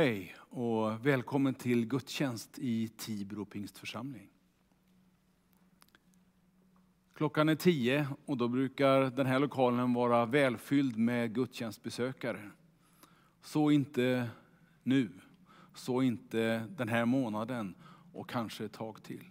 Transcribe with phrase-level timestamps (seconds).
[0.00, 4.28] Hej och välkommen till gudstjänst i Tibro pingstförsamling.
[7.14, 12.50] Klockan är tio och då brukar den här lokalen vara välfylld med gudstjänstbesökare.
[13.42, 14.30] Så inte
[14.82, 15.10] nu,
[15.74, 17.74] så inte den här månaden
[18.12, 19.24] och kanske ett tag till.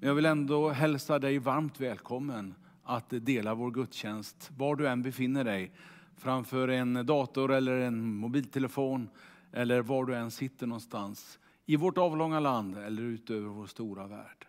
[0.00, 5.02] Men jag vill ändå hälsa dig varmt välkommen att dela vår gudstjänst var du än
[5.02, 5.72] befinner dig.
[6.20, 9.08] Framför en dator eller en mobiltelefon
[9.52, 11.38] eller var du än sitter någonstans.
[11.66, 14.46] I vårt avlånga land eller utöver vår stora värld.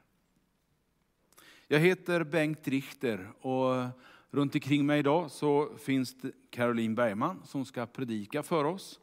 [1.67, 3.85] Jag heter Bengt Richter och
[4.29, 8.99] runt omkring mig idag så finns det Caroline Bergman som ska predika för oss.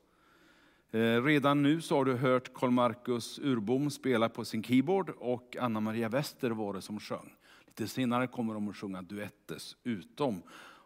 [0.90, 5.56] Eh, redan nu så har du hört Karl Marcus Urbom spela på sin keyboard och
[5.60, 7.34] Anna Maria Wester var det som sjöng.
[7.66, 10.42] Lite senare kommer de att sjunga duettes utom.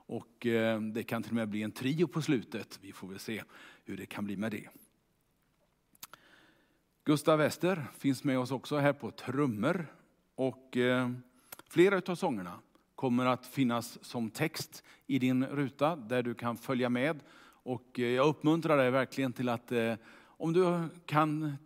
[0.07, 2.79] Och eh, det kan till och med bli en trio på slutet.
[2.83, 3.43] Vi får väl se
[3.85, 4.69] hur det kan bli med det.
[7.05, 9.87] Gustav Wester finns med oss också här på trummor.
[10.35, 11.11] Och eh,
[11.69, 12.59] flera av sångerna
[12.95, 17.21] kommer att finnas som text i din ruta där du kan följa med.
[17.45, 19.73] Och eh, jag uppmuntrar dig verkligen till att
[20.25, 21.57] om du kan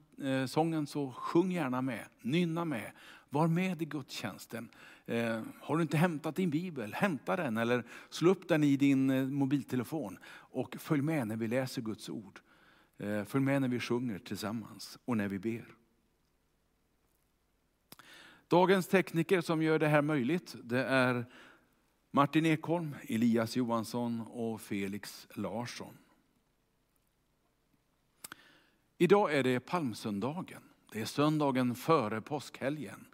[0.46, 2.92] sången så sjung gärna med, nynna med.
[3.28, 4.68] Var med i gudstjänsten.
[5.06, 9.10] Eh, har du inte hämtat din bibel, hämta den eller slå upp den i din
[9.10, 12.40] eh, mobiltelefon och följ med när vi läser Guds ord.
[12.98, 15.64] Eh, följ med när vi sjunger tillsammans och när vi ber.
[18.48, 21.24] Dagens tekniker som gör det här möjligt det är
[22.10, 25.98] Martin Ekholm, Elias Johansson och Felix Larsson.
[28.98, 30.62] Idag är det palmsöndagen.
[30.92, 33.06] Det är söndagen före påskhelgen.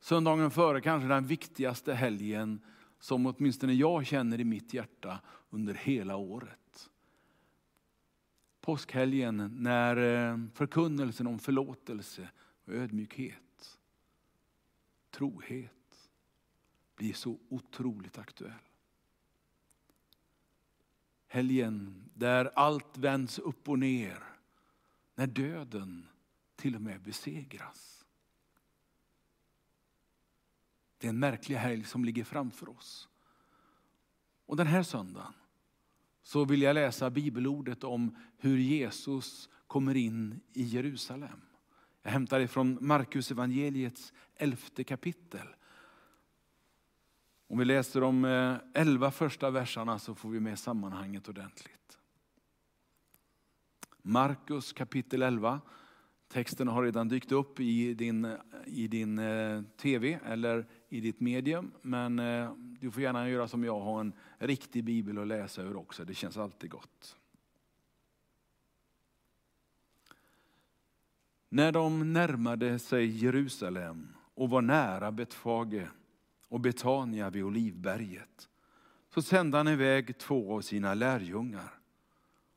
[0.00, 2.60] Söndagen före kanske den viktigaste helgen
[2.98, 5.20] som åtminstone jag känner i mitt hjärta
[5.50, 6.90] under hela året.
[8.60, 12.28] Påskhelgen när eh, förkunnelsen om förlåtelse
[12.64, 13.78] och ödmjukhet,
[15.10, 16.10] trohet
[16.96, 18.52] blir så otroligt aktuell.
[21.26, 24.24] Helgen där allt vänds upp och ner,
[25.14, 26.06] när döden
[26.56, 27.99] till och med besegras.
[31.00, 33.08] Det är en märklig helg som ligger framför oss.
[34.46, 35.32] Och den här söndagen
[36.22, 41.40] så vill jag läsa bibelordet om hur Jesus kommer in i Jerusalem.
[42.02, 45.46] Jag hämtar det från Markus evangeliets elfte kapitel.
[47.46, 51.98] Om vi läser de eh, elva första verserna så får vi med sammanhanget ordentligt.
[54.02, 55.60] Markus kapitel 11.
[56.28, 58.36] Texten har redan dykt upp i din,
[58.66, 61.72] i din eh, tv eller i ditt medium.
[61.82, 65.76] Men eh, du får gärna göra som jag, ha en riktig bibel att läsa ur
[65.76, 66.04] också.
[66.04, 67.16] Det känns alltid gott.
[71.48, 75.88] När de närmade sig Jerusalem och var nära Betfage
[76.48, 78.48] och Betania vid Olivberget
[79.14, 81.74] så sände han iväg två av sina lärjungar.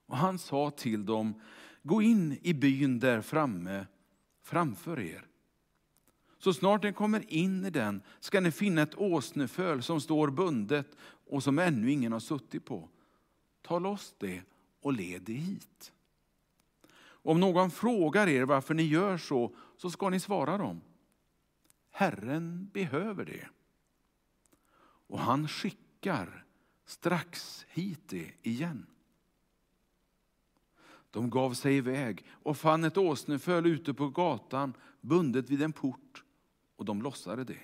[0.05, 1.41] Och han sa till dem,
[1.83, 3.85] gå in i byn där framme
[4.43, 5.25] framför er.
[6.43, 10.97] Så snart ni kommer in i den ska ni finna ett åsneföl som står bundet
[11.27, 12.89] och som ännu ingen har suttit på.
[13.61, 14.41] Ta loss det
[14.81, 15.91] och led det hit.
[17.05, 20.81] Om någon frågar er varför ni gör så, så ska ni svara dem.
[21.91, 23.47] Herren behöver det.
[25.07, 26.45] Och han skickar
[26.85, 28.85] strax hit det igen.
[31.11, 36.22] De gav sig iväg och fann ett åsneföl ute på gatan bundet vid en port
[36.83, 37.59] och de lossade det.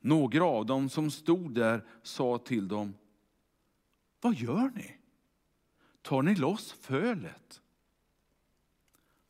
[0.00, 2.94] Några av dem som stod där sa till dem,
[4.20, 4.98] vad gör ni?
[6.02, 7.62] Tar ni loss fölet?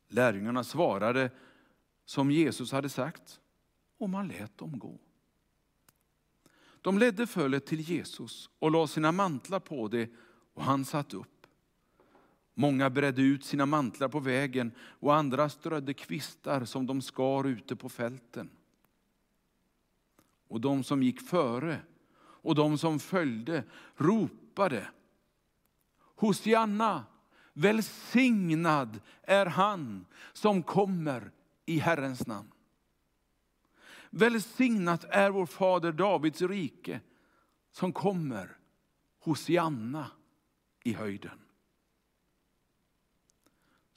[0.09, 1.30] Lärjungarna svarade
[2.04, 3.40] som Jesus hade sagt
[3.99, 4.99] och man lät dem gå.
[6.80, 10.11] De ledde fölet till Jesus och la sina mantlar på det
[10.54, 11.38] och han satt upp.
[12.61, 17.77] Många bredde ut sina mantlar på vägen och andra strödde kvistar som de skar ute
[17.77, 18.50] på fälten.
[20.49, 21.81] Och de som gick före
[22.21, 23.65] och de som följde
[23.97, 24.88] ropade
[25.99, 27.05] Hosianna,
[27.53, 31.31] välsignad är han som kommer
[31.67, 32.50] i Herrens namn.
[34.11, 37.00] Välsignat är vår fader Davids rike
[37.73, 38.57] som kommer
[39.19, 40.07] Hosianna
[40.85, 41.38] i höjden.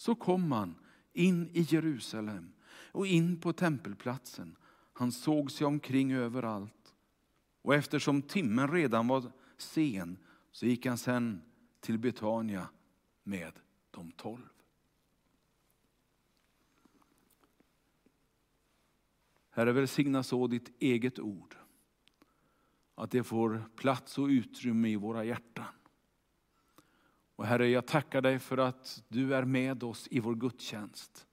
[0.02, 0.76] Så kom han
[1.14, 2.54] in i Jerusalem
[2.92, 4.58] och in på tempelplatsen.
[4.94, 6.96] Han såg sig omkring överallt.
[7.62, 10.18] Och eftersom timmen redan var sen
[10.52, 11.42] så gick han sen
[11.80, 12.70] till Betania
[13.24, 13.54] med
[13.92, 14.50] de tolv.
[19.50, 21.56] Herre, välsigna så ditt eget ord.
[22.96, 25.81] Att det får plats och utrymme i våra hjärtan.
[27.42, 31.28] Och Herre, jag tackar dig för att du är med oss i vår gudstjänst.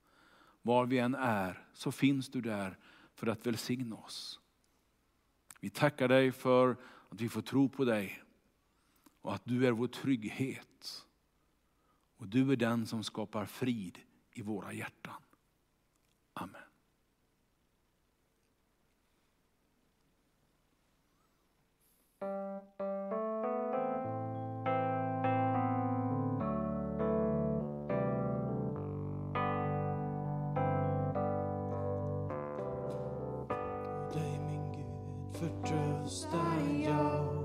[0.63, 2.79] Var vi än är så finns du där
[3.15, 4.41] för att välsigna oss.
[5.61, 6.77] Vi tackar dig för
[7.09, 8.23] att vi får tro på dig
[9.21, 11.07] och att du är vår trygghet.
[12.17, 13.99] Och du är den som skapar frid
[14.33, 15.23] i våra hjärtan.
[16.33, 16.63] Amen.
[22.79, 22.98] Dig
[35.41, 37.38] Gud förtröstar jag När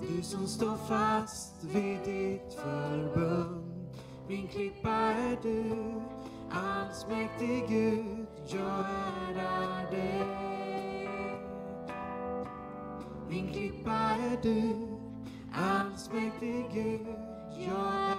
[0.00, 3.68] Du som står fast vid ditt förbund.
[4.28, 5.72] Min klippa är du,
[6.50, 8.84] allsmäktig Gud, jag
[9.30, 10.26] ärar dig.
[13.28, 14.88] Min klippa är du,
[15.52, 17.06] allsmäktig Gud,
[17.66, 18.17] jag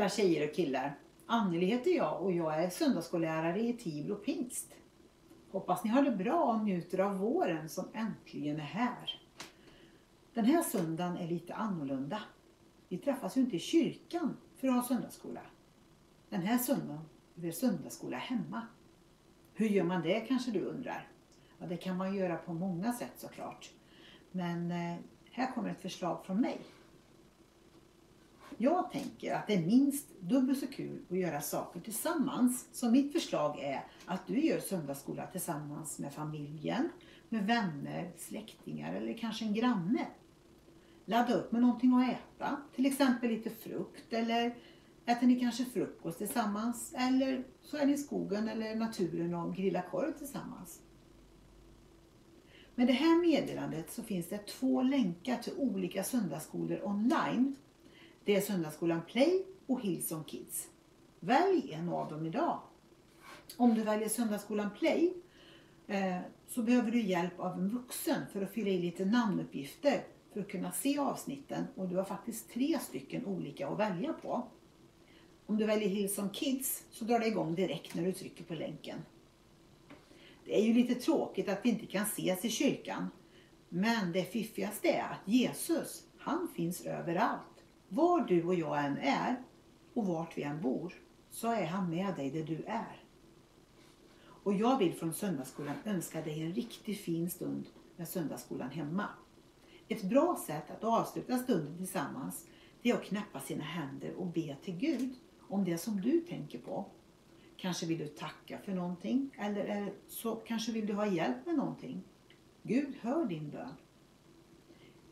[0.00, 0.98] Hej alla tjejer och killar!
[1.26, 4.74] Anneli heter jag och jag är söndagsskollärare i Tibro pingst.
[5.50, 9.20] Hoppas ni har det bra och njuter av våren som äntligen är här.
[10.34, 12.22] Den här söndagen är lite annorlunda.
[12.88, 15.40] Vi träffas ju inte i kyrkan för att ha söndagsskola.
[16.28, 17.04] Den här söndagen
[17.36, 18.66] är det söndagsskola hemma.
[19.54, 21.08] Hur gör man det kanske du undrar?
[21.58, 23.70] Ja, det kan man göra på många sätt såklart.
[24.30, 24.96] Men eh,
[25.30, 26.60] här kommer ett förslag från mig.
[28.62, 32.68] Jag tänker att det är minst dubbelt så kul att göra saker tillsammans.
[32.72, 36.88] Så mitt förslag är att du gör söndagsskola tillsammans med familjen,
[37.28, 40.06] med vänner, släktingar eller kanske en granne.
[41.04, 44.54] Ladda upp med någonting att äta, till exempel lite frukt eller
[45.06, 49.86] äter ni kanske frukost tillsammans eller så är ni i skogen eller naturen och grillar
[49.90, 50.80] korv tillsammans.
[52.74, 57.56] Med det här meddelandet så finns det två länkar till olika söndagsskolor online
[58.30, 60.68] det är Söndagsskolan Play och Hillsong Kids.
[61.20, 62.60] Välj en av dem idag.
[63.56, 65.14] Om du väljer Söndagsskolan Play
[65.86, 66.18] eh,
[66.48, 70.48] så behöver du hjälp av en vuxen för att fylla i lite namnuppgifter för att
[70.48, 74.48] kunna se avsnitten och du har faktiskt tre stycken olika att välja på.
[75.46, 78.98] Om du väljer Hillsong Kids så drar det igång direkt när du trycker på länken.
[80.44, 83.10] Det är ju lite tråkigt att vi inte kan ses i kyrkan.
[83.68, 87.49] Men det fiffigaste är att Jesus, han finns överallt.
[87.92, 89.42] Var du och jag än är
[89.94, 90.94] och vart vi än bor
[91.30, 93.04] så är han med dig där du är.
[94.42, 97.66] Och jag vill från Söndagsskolan önska dig en riktigt fin stund
[97.96, 99.08] med Söndagsskolan hemma.
[99.88, 102.46] Ett bra sätt att avsluta stunden tillsammans
[102.82, 105.14] det är att knäppa sina händer och be till Gud
[105.48, 106.86] om det som du tänker på.
[107.56, 112.02] Kanske vill du tacka för någonting eller så kanske vill du ha hjälp med någonting.
[112.62, 113.74] Gud hör din bön.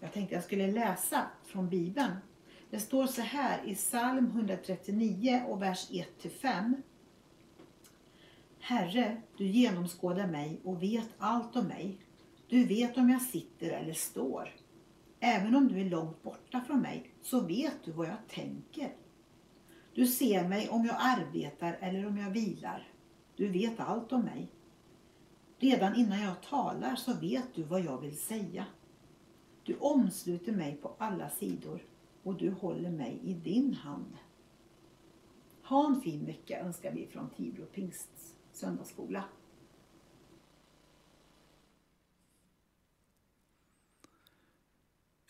[0.00, 2.12] Jag tänkte jag skulle läsa från Bibeln.
[2.70, 6.82] Det står så här i psalm 139 och vers 1-5.
[8.60, 11.98] Herre, du genomskådar mig och vet allt om mig.
[12.48, 14.48] Du vet om jag sitter eller står.
[15.20, 18.92] Även om du är långt borta från mig så vet du vad jag tänker.
[19.94, 22.88] Du ser mig om jag arbetar eller om jag vilar.
[23.36, 24.48] Du vet allt om mig.
[25.58, 28.64] Redan innan jag talar så vet du vad jag vill säga.
[29.64, 31.80] Du omsluter mig på alla sidor
[32.22, 34.18] och du håller mig i din hand.
[35.62, 39.24] Ha en fin vecka önskar vi från Tibro Pingsts söndagsskola.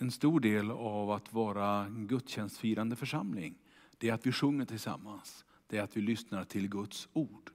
[0.00, 3.58] En stor del av att vara en gudstjänstfirande församling,
[3.98, 5.44] det är att vi sjunger tillsammans.
[5.66, 7.50] Det är att vi lyssnar till Guds ord.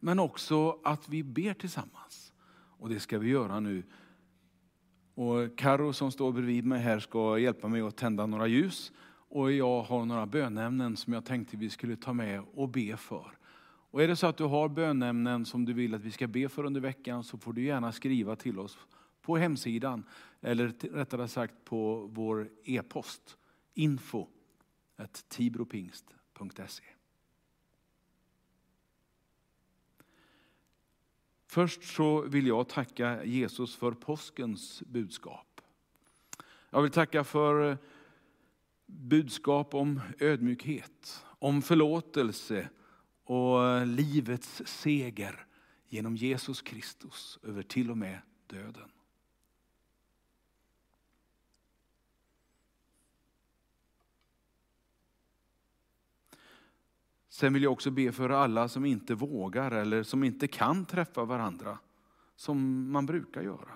[0.00, 2.32] Men också att vi ber tillsammans.
[2.50, 3.82] Och det ska vi göra nu.
[5.18, 8.92] Och Karo som står bredvid mig här ska hjälpa mig att tända några ljus.
[9.28, 13.38] Och jag har några bönämnen som jag tänkte vi skulle ta med och be för.
[13.90, 16.48] Och är det så att du har bönämnen som du vill att vi ska be
[16.48, 18.78] för under veckan så får du gärna skriva till oss
[19.22, 20.04] på hemsidan
[20.40, 23.36] eller rättare sagt på vår e-post
[23.74, 24.26] info
[25.28, 26.84] tibropingst.se.
[31.50, 35.60] Först så vill jag tacka Jesus för påskens budskap.
[36.70, 37.78] Jag vill tacka för
[38.86, 42.68] budskap om ödmjukhet, om förlåtelse
[43.24, 45.46] och livets seger
[45.88, 48.90] genom Jesus Kristus över till och med döden.
[57.38, 61.24] Sen vill jag också be för alla som inte vågar eller som inte kan träffa
[61.24, 61.78] varandra
[62.36, 63.70] som man brukar göra.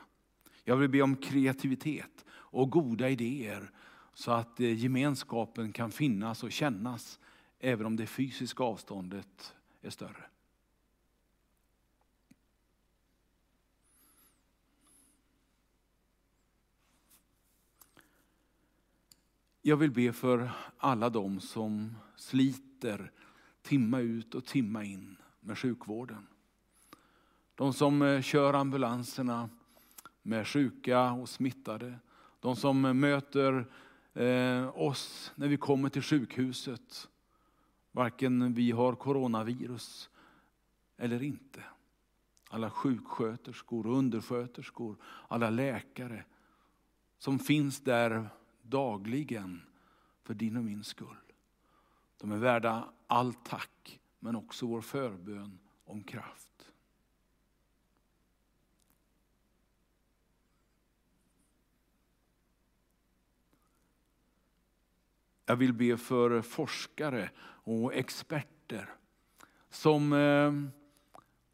[0.64, 3.70] Jag vill be om kreativitet och goda idéer
[4.14, 7.20] så att eh, gemenskapen kan finnas och kännas
[7.58, 10.24] även om det fysiska avståndet är större.
[19.62, 23.12] Jag vill be för alla de som sliter
[23.62, 26.26] timma ut och timma in med sjukvården.
[27.54, 29.50] De som eh, kör ambulanserna
[30.22, 31.98] med sjuka och smittade.
[32.40, 33.66] De som eh, möter
[34.12, 37.08] eh, oss när vi kommer till sjukhuset.
[37.92, 40.10] Varken vi har coronavirus
[40.96, 41.62] eller inte.
[42.50, 44.96] Alla sjuksköterskor och undersköterskor,
[45.28, 46.24] alla läkare
[47.18, 48.28] som finns där
[48.62, 49.62] dagligen
[50.22, 51.21] för din och min skull.
[52.22, 56.72] De är värda all tack, men också vår förbön om kraft.
[65.46, 68.94] Jag vill be för forskare och experter
[69.70, 70.52] som eh,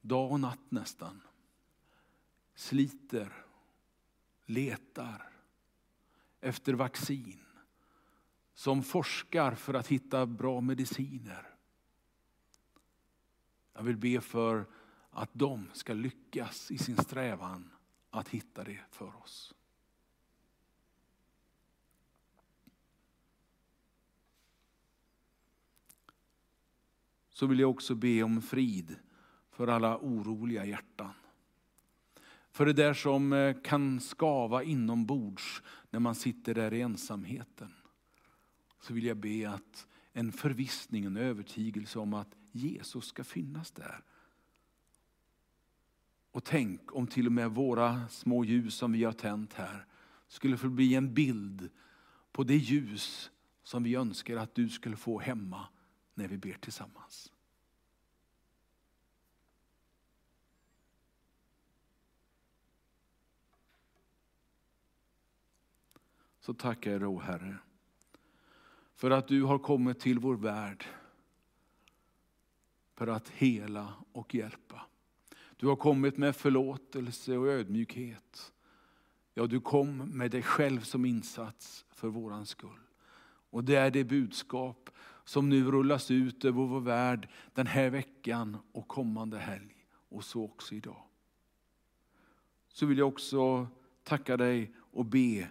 [0.00, 1.20] dag och natt nästan
[2.54, 3.32] sliter,
[4.46, 5.32] letar
[6.40, 7.44] efter vaccin.
[8.58, 11.54] Som forskar för att hitta bra mediciner.
[13.72, 14.66] Jag vill be för
[15.10, 17.70] att de ska lyckas i sin strävan
[18.10, 19.54] att hitta det för oss.
[27.30, 28.96] Så vill jag också be om frid
[29.50, 31.12] för alla oroliga hjärtan.
[32.50, 37.74] För det där som eh, kan skava inombords när man sitter där i ensamheten.
[38.80, 44.04] Så vill jag be att en förvissning, en övertygelse om att Jesus ska finnas där.
[46.30, 49.86] Och tänk om till och med våra små ljus som vi har tänt här
[50.28, 51.70] skulle få bli en bild
[52.32, 53.30] på det ljus
[53.62, 55.68] som vi önskar att du skulle få hemma
[56.14, 57.32] när vi ber tillsammans.
[66.40, 67.58] Så tackar jag då Herre
[68.98, 70.84] för att du har kommit till vår värld
[72.94, 74.86] för att hela och hjälpa.
[75.56, 78.52] Du har kommit med förlåtelse och ödmjukhet.
[79.34, 82.80] Ja, du kom med dig själv som insats för våran skull.
[83.50, 84.90] Och det är det budskap
[85.24, 89.86] som nu rullas ut över vår värld den här veckan och kommande helg.
[90.08, 91.02] Och så också idag.
[92.68, 93.68] Så vill jag också
[94.02, 95.50] tacka dig och be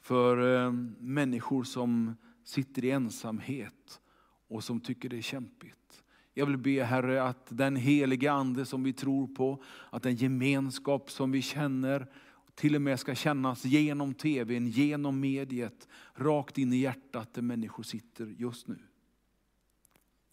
[0.00, 4.00] för eh, människor som sitter i ensamhet
[4.48, 6.04] och som tycker det är kämpigt.
[6.34, 11.10] Jag vill be Herre att den heliga Ande som vi tror på, att den gemenskap
[11.10, 12.06] som vi känner,
[12.54, 17.82] till och med ska kännas genom tvn, genom mediet, rakt in i hjärtat där människor
[17.82, 18.78] sitter just nu.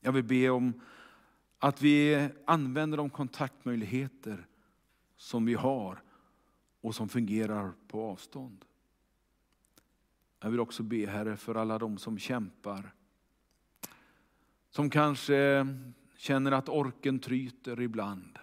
[0.01, 0.81] Jag vill be om
[1.59, 4.47] att vi använder de kontaktmöjligheter
[5.17, 6.03] som vi har
[6.81, 8.65] och som fungerar på avstånd.
[10.43, 12.93] Jag vill också be Herre för alla de som kämpar.
[14.69, 15.67] Som kanske
[16.17, 18.39] känner att orken tryter ibland.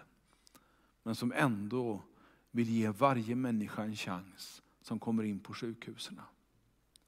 [1.03, 2.03] Men som ändå
[2.51, 6.21] vill ge varje människa en chans som kommer in på sjukhusen.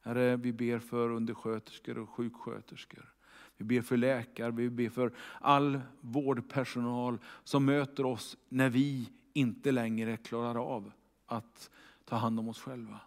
[0.02, 3.14] Herre, vi ber för undersköterskor och sjuksköterskor.
[3.58, 9.72] Vi ber för läkare, vi ber för all vårdpersonal som möter oss när vi inte
[9.72, 10.92] längre klarar av
[11.26, 11.70] att
[12.06, 13.00] ta hand om oss själva.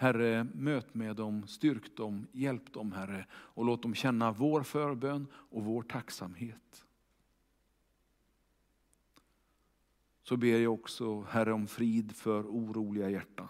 [0.00, 5.26] Herre, möt med dem, styrk dem, hjälp dem Herre och låt dem känna vår förbön
[5.32, 6.86] och vår tacksamhet.
[10.22, 13.48] Så ber jag också Herre om frid för oroliga hjärtan.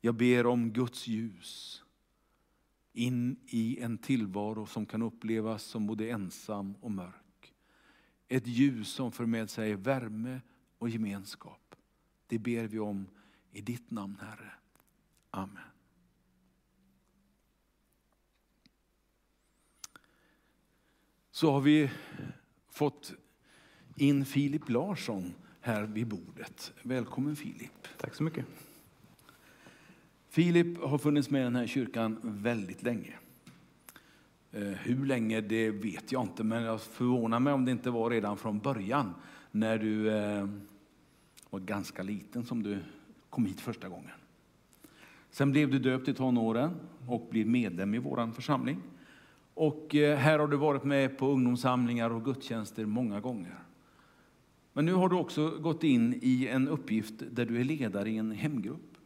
[0.00, 1.82] Jag ber om Guds ljus
[2.92, 7.54] in i en tillvaro som kan upplevas som både ensam och mörk.
[8.28, 10.40] Ett ljus som för med sig värme
[10.78, 11.74] och gemenskap.
[12.26, 13.06] Det ber vi om
[13.52, 14.52] i ditt namn Herre.
[15.30, 15.62] Amen.
[21.30, 21.90] Så har vi
[22.68, 23.14] fått
[23.96, 26.72] in Filip Larsson här vid bordet.
[26.82, 27.88] Välkommen Filip.
[27.98, 28.46] Tack så mycket.
[30.28, 33.18] Filip har funnits med i den här kyrkan väldigt länge.
[34.52, 38.10] Eh, Hur länge det vet jag inte, men jag förvånar mig om det inte var
[38.10, 39.14] redan från början
[39.50, 40.48] när du eh,
[41.50, 42.78] var ganska liten som du
[43.30, 44.10] kom hit första gången.
[45.30, 46.70] Sen blev du döpt i tonåren
[47.06, 48.82] och blev medlem i vår församling.
[49.54, 53.58] Och eh, här har du varit med på ungdomssamlingar och gudstjänster många gånger.
[54.72, 58.16] Men nu har du också gått in i en uppgift där du är ledare i
[58.16, 58.96] en hemgrupp.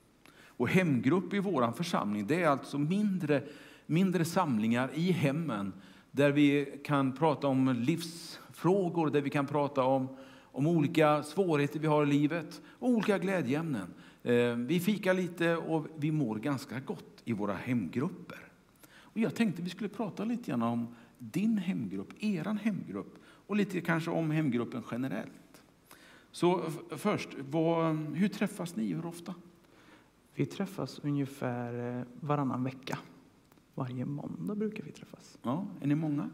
[0.56, 3.42] Och hemgrupp i vår församling, det är alltså mindre,
[3.86, 5.72] mindre samlingar i hemmen
[6.10, 10.08] där vi kan prata om livsfrågor, där vi kan prata om,
[10.42, 13.86] om olika svårigheter vi har i livet och olika glädjeämnen.
[14.24, 18.38] Eh, Vi fikar lite och vi mår ganska gott i våra hemgrupper.
[18.90, 23.80] Och jag tänkte vi skulle prata lite grann om din hemgrupp, eran hemgrupp och lite
[23.80, 25.62] kanske om hemgruppen generellt.
[26.30, 28.92] Så först, vad, hur träffas ni?
[28.92, 29.34] Hur ofta?
[30.34, 32.98] Vi träffas ungefär eh, varannan vecka.
[33.74, 35.38] Varje måndag brukar vi träffas.
[35.42, 36.30] Ja, är ni många?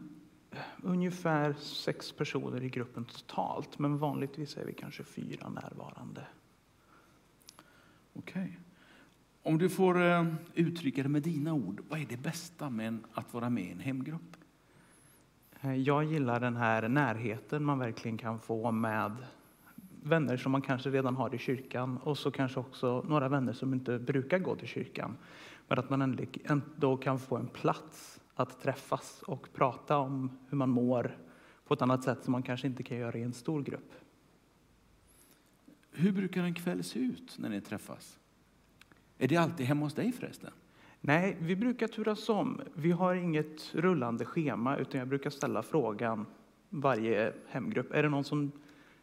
[0.83, 6.21] Ungefär sex personer i gruppen totalt, men vanligtvis är vi kanske fyra närvarande.
[8.13, 8.59] Okej.
[9.43, 13.33] Om du får eh, uttrycka det med dina ord, vad är det bästa med att
[13.33, 14.37] vara med i en hemgrupp?
[15.61, 19.15] Eh, jag gillar den här närheten man verkligen kan få med
[20.03, 23.73] vänner som man kanske redan har i kyrkan och så kanske också några vänner som
[23.73, 25.17] inte brukar gå till kyrkan.
[25.67, 30.69] Men att man ändå kan få en plats att träffas och prata om hur man
[30.69, 31.17] mår
[31.67, 33.91] på ett annat sätt som man kanske inte kan göra i en stor grupp.
[35.91, 38.19] Hur brukar en kväll se ut när ni träffas?
[39.17, 40.51] Är det alltid hemma hos dig förresten?
[41.01, 42.61] Nej, vi brukar turas om.
[42.73, 46.25] Vi har inget rullande schema utan jag brukar ställa frågan
[46.69, 47.93] varje hemgrupp.
[47.93, 48.51] Är det någon som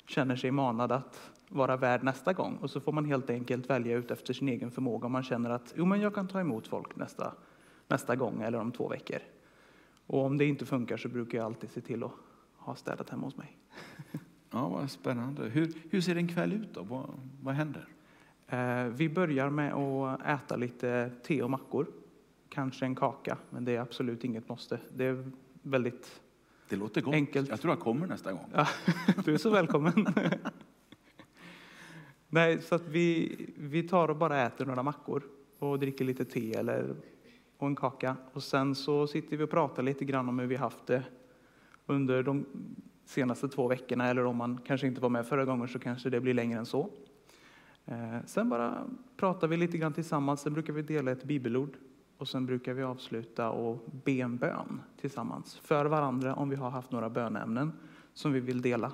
[0.06, 2.56] känner sig manad att vara värd nästa gång?
[2.56, 5.50] Och så får man helt enkelt välja ut efter sin egen förmåga om man känner
[5.50, 7.34] att jo, men jag kan ta emot folk nästa,
[7.88, 9.18] nästa gång eller om två veckor.
[10.06, 12.12] Och om det inte funkar så brukar jag alltid se till att
[12.56, 13.58] ha städat hemma hos mig.
[14.50, 15.48] Ja, vad spännande.
[15.48, 16.82] Hur, hur ser en kväll ut då?
[16.82, 17.10] Vad,
[17.42, 17.88] vad händer?
[18.46, 21.86] Eh, Vi börjar med att äta lite te och mackor.
[22.48, 24.80] Kanske en kaka, men det är absolut inget måste.
[24.96, 25.30] Det är
[25.62, 26.20] väldigt
[26.68, 27.14] Det låter gott.
[27.14, 27.48] Enkelt.
[27.48, 28.50] Jag tror jag kommer nästa gång.
[28.54, 28.66] Ja,
[29.24, 30.08] du är så välkommen.
[32.28, 35.22] Nej, så vi, vi tar och bara äter några mackor
[35.58, 36.94] och dricker lite te eller,
[37.58, 38.16] och en kaka.
[38.32, 41.02] Och sen så sitter vi och pratar lite grann om hur vi haft det
[41.86, 42.46] under de
[43.08, 44.06] senaste två veckorna.
[44.08, 46.66] Eller om man kanske inte var med förra gången så kanske det blir längre än
[46.66, 46.90] så.
[47.86, 50.40] Eh, sen bara pratar vi lite grann tillsammans.
[50.40, 51.76] Sen brukar vi dela ett bibelord.
[52.18, 56.70] Och sen brukar vi avsluta och be en bön tillsammans för varandra om vi har
[56.70, 57.72] haft några bönämnen
[58.12, 58.92] som vi vill dela.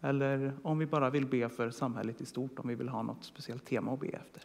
[0.00, 3.24] Eller om vi bara vill be för samhället i stort, om vi vill ha något
[3.24, 4.42] speciellt tema att be efter.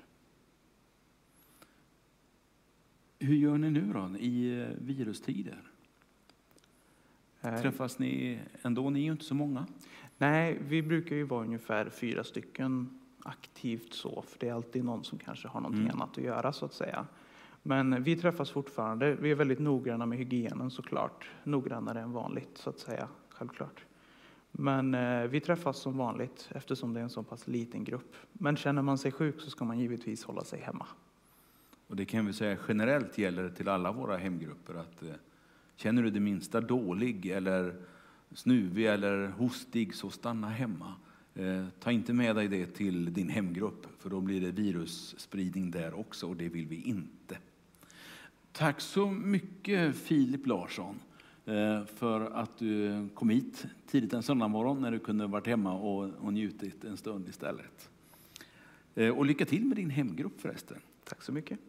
[3.20, 5.62] Hur gör ni nu då i virustider?
[7.54, 8.90] Eh, Träffas ni ändå?
[8.90, 9.66] Ni är ju inte så många.
[10.18, 15.04] Nej, vi brukar ju vara ungefär fyra stycken aktivt så, för det är alltid någon
[15.04, 15.96] som kanske har någonting Mm.
[16.02, 17.06] annat att göra så att säga.
[17.64, 19.16] Men vi träffas fortfarande.
[19.16, 21.30] Vi är väldigt noggranna med hygienen såklart.
[21.44, 23.86] Noggrannare än vanligt så att säga, självklart.
[24.52, 28.16] Men eh, vi träffas som vanligt eftersom det är en så pass liten grupp.
[28.34, 30.88] Men känner man sig sjuk så ska man givetvis hålla sig hemma.
[31.88, 35.10] Och det kan vi säga generellt gäller till alla våra hemgrupper att eh,
[35.78, 37.76] känner du dig minsta dålig eller
[38.32, 40.94] snuvig eller hostig så stanna hemma.
[41.36, 46.00] Eh, ta inte med dig det till din hemgrupp för då blir det virusspridning där
[46.00, 47.38] också och det vill vi inte.
[48.52, 51.00] Tack så mycket Filip Larsson
[51.46, 56.10] eh, för att du kom hit tidigt en söndagmorgon när du kunde varit hemma och,
[56.20, 57.90] och njutit en stund istället.
[58.96, 60.78] Eh, och lycka till med din hemgrupp förresten.
[61.04, 61.60] Tack så mycket.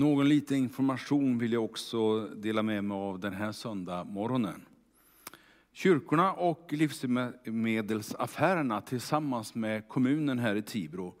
[0.00, 4.66] Någon liten information vill jag också dela med mig av den här söndag morgonen.
[5.72, 11.14] Kyrkorna och livsmedelsaffärerna tillsammans med kommunen här i Tibro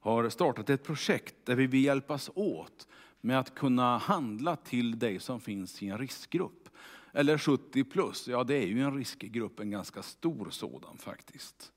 [0.00, 2.88] har startat ett projekt där vi vill hjälpas åt
[3.20, 6.68] med att kunna handla till dig som finns i en riskgrupp.
[7.12, 11.72] Eller 70 plus, ja det är ju en riskgrupp, en ganska stor sådan faktiskt.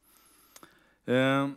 [1.05, 1.49] Eh,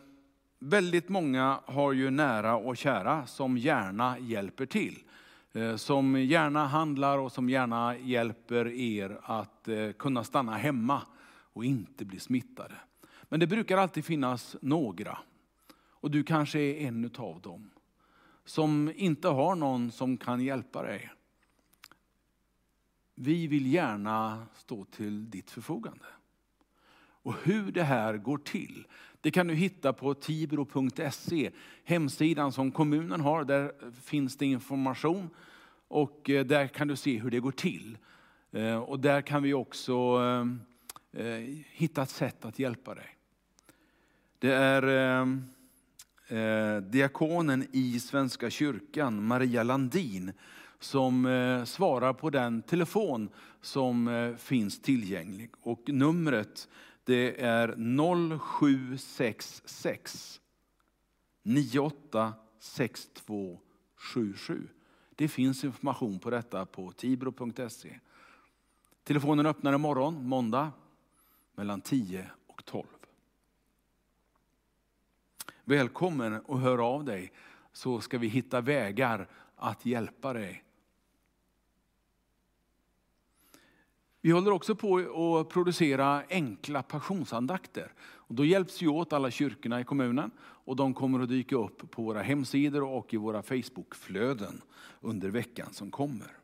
[0.65, 5.05] väldigt många har ju nära och kära som gärna hjälper till.
[5.53, 11.65] Eh, som gärna handlar och som gärna hjälper er att eh, kunna stanna hemma och
[11.65, 12.75] inte bli smittade.
[13.23, 15.19] Men det brukar alltid finnas några,
[15.77, 17.71] och du kanske är en av dem,
[18.45, 21.11] som inte har någon som kan hjälpa dig.
[23.15, 26.05] Vi vill gärna stå till ditt förfogande.
[27.25, 28.87] Och hur det här går till,
[29.25, 31.51] det kan du hitta på tibro.se,
[31.85, 33.45] hemsidan som kommunen har.
[33.45, 35.31] Där finns det information
[35.89, 37.99] och eh, där kan du se hur det går till.
[38.53, 40.21] Eh, och där kan vi också
[41.13, 41.27] eh,
[41.71, 43.17] hitta ett sätt att hjälpa dig.
[44.39, 45.55] Det är
[46.81, 50.33] diakonen i Svenska kyrkan, Maria Landin,
[50.79, 51.25] som
[51.67, 53.29] svarar på den telefon
[53.61, 55.51] som finns tillgänglig.
[55.63, 56.69] Och numret
[57.05, 57.75] det är
[58.39, 60.41] 0766
[61.43, 64.69] 98 6277.
[65.15, 67.99] Det finns information på detta på tibro.se.
[69.05, 70.73] Telefonen öppnar imorgon, måndag,
[71.55, 72.87] mellan 10 och 12.
[75.65, 77.33] Välkommen och hör av dig
[77.73, 80.65] så ska vi hitta vägar att hjälpa dig.
[84.25, 84.97] Vi håller också på
[85.41, 87.93] att producera enkla passionsandakter.
[88.03, 91.91] Och då hjälps vi åt alla kyrkorna i kommunen och de kommer att dyka upp
[91.91, 94.61] på våra hemsidor och i våra Facebookflöden
[95.01, 96.37] under veckan som kommer.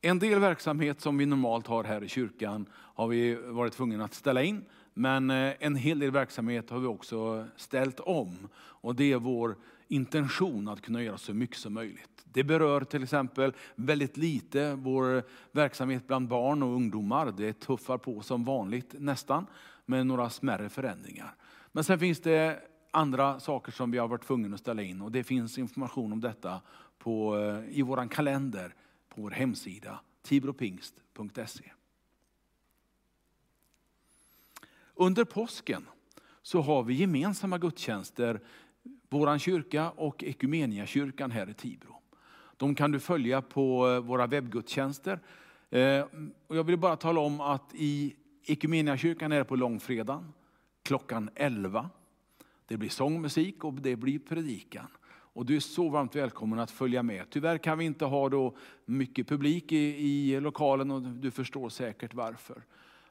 [0.00, 4.14] En del verksamhet som vi normalt har här i kyrkan har vi varit tvungna att
[4.14, 4.64] ställa in.
[4.94, 8.48] Men eh, en hel del verksamhet har vi också ställt om.
[8.56, 9.56] Och det är vår
[9.90, 12.24] intention att kunna göra så mycket som möjligt.
[12.24, 15.22] Det berör till exempel väldigt lite vår
[15.52, 17.34] verksamhet bland barn och ungdomar.
[17.36, 19.46] Det tuffar på som vanligt nästan,
[19.86, 21.34] med några smärre förändringar.
[21.72, 25.12] Men sen finns det andra saker som vi har varit tvungna att ställa in och
[25.12, 26.60] det finns information om detta
[26.98, 28.74] på, eh, i vår kalender
[29.08, 31.72] på vår hemsida tibropingst.se.
[34.94, 35.86] Under påsken
[36.42, 38.40] så har vi gemensamma gudstjänster,
[39.10, 40.24] vår kyrka och
[40.86, 41.96] kyrkan här i Tibro.
[42.56, 45.20] De kan du följa på eh, våra webbgudstjänster.
[45.70, 46.04] Eh,
[46.48, 48.16] jag vill bara tala om att i
[48.96, 50.32] kyrkan är det på långfredagen
[50.82, 51.90] klockan 11.
[52.66, 54.86] Det blir sångmusik och det blir predikan.
[55.32, 57.30] Och du är så varmt välkommen att följa med.
[57.30, 62.14] Tyvärr kan vi inte ha då mycket publik i, i lokalen och du förstår säkert
[62.14, 62.62] varför.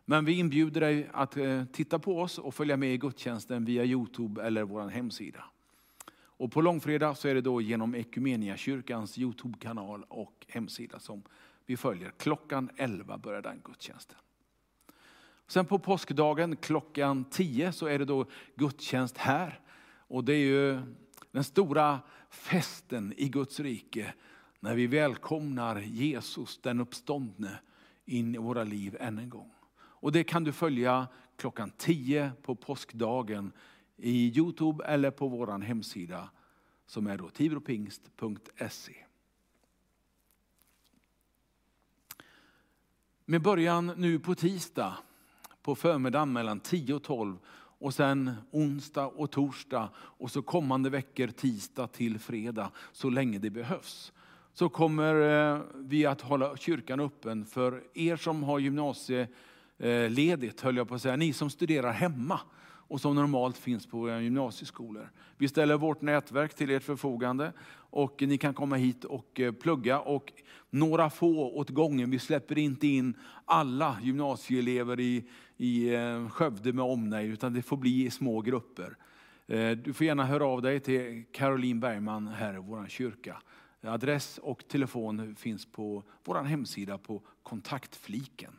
[0.05, 3.85] Men vi inbjuder dig att eh, titta på oss och följa med i gudstjänsten via
[3.85, 5.43] Youtube eller vår hemsida.
[6.39, 11.23] Och på långfredag så är det då genom Ekumeniakyrkans Youtube-kanal och hemsida som
[11.65, 12.11] vi följer.
[12.17, 14.17] Klockan 11 börjar den gudstjänsten.
[15.47, 18.25] Sen på påskdagen klockan 10 så är det då
[18.55, 19.59] gudstjänst här.
[19.97, 20.81] Och det är ju
[21.31, 21.99] den stora
[22.29, 24.13] festen i Guds rike
[24.59, 27.59] när vi välkomnar Jesus, den uppståndne,
[28.05, 29.51] in i våra liv än en gång.
[29.79, 33.51] Och det kan du följa klockan 10 på påskdagen
[34.01, 36.29] i Youtube eller på vår hemsida
[36.85, 38.95] som är då tibropingst.se.
[43.25, 44.97] Med början nu på tisdag
[45.61, 47.37] på förmiddagen mellan 10 och 12
[47.79, 53.49] och sen onsdag och torsdag och så kommande veckor tisdag till fredag så länge det
[53.49, 54.13] behövs.
[54.53, 60.87] Så kommer eh, vi att hålla kyrkan öppen för er som har gymnasieledigt, höll jag
[60.87, 62.39] på att säga, ni som studerar hemma
[62.89, 65.11] och som normalt finns på våra gymnasieskolor.
[65.37, 69.99] Vi ställer vårt nätverk till ert förfogande och ni kan komma hit och eh, plugga.
[69.99, 70.33] Och
[70.69, 72.09] några få åt gången.
[72.09, 73.13] Vi släpper inte in
[73.45, 78.97] alla gymnasieelever i, i eh, Skövde med omnejd, utan det får bli i små grupper.
[79.47, 83.41] Eh, du får gärna höra av dig till Caroline Bergman här i vår kyrka.
[83.81, 88.53] Adress och telefon finns på vår hemsida på kontaktfliken.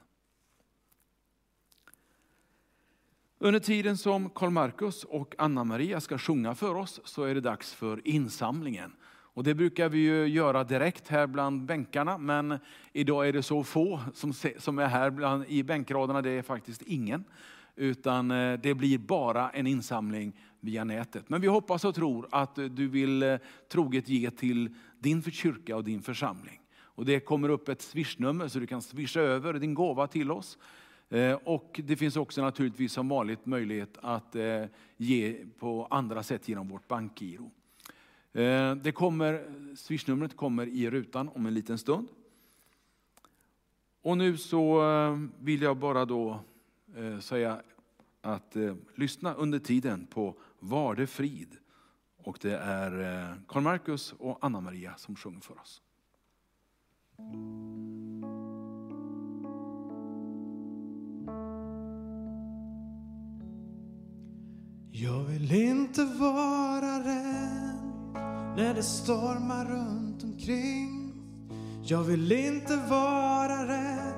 [3.43, 7.75] Under tiden som Karl Markus och Anna-Maria ska sjunga för oss så är det dags
[7.75, 8.93] för insamlingen.
[9.11, 12.59] Och det brukar vi ju göra direkt här bland bänkarna, men
[12.93, 16.83] idag är det så få som, som är här bland, i bänkraderna, det är faktiskt
[16.83, 17.25] ingen.
[17.77, 21.29] Utan eh, det blir bara en insamling via nätet.
[21.29, 23.37] Men vi hoppas och tror att du vill eh,
[23.69, 26.61] troget ge till din kyrka och din församling.
[26.81, 30.59] Och det kommer upp ett swishnummer så du kan swisha över din gåva till oss.
[31.11, 34.65] Eh, och det finns också naturligtvis som vanligt möjlighet att eh,
[34.97, 37.51] ge på andra sätt genom vårt bankgiro.
[38.33, 39.47] Eh, det kommer,
[39.77, 42.09] swishnumret kommer i rutan om en liten stund.
[44.03, 44.83] Och nu så
[45.39, 46.41] vill jag bara då
[47.21, 47.63] säga
[48.21, 48.57] att
[48.95, 51.57] lyssna under tiden på Var det frid.
[52.17, 55.83] Och det är Karl-Marcus och Anna-Maria som sjunger för oss.
[64.93, 67.81] Jag vill inte vara rädd
[68.57, 71.13] när det stormar runt omkring.
[71.83, 74.15] Jag vill inte vara rädd.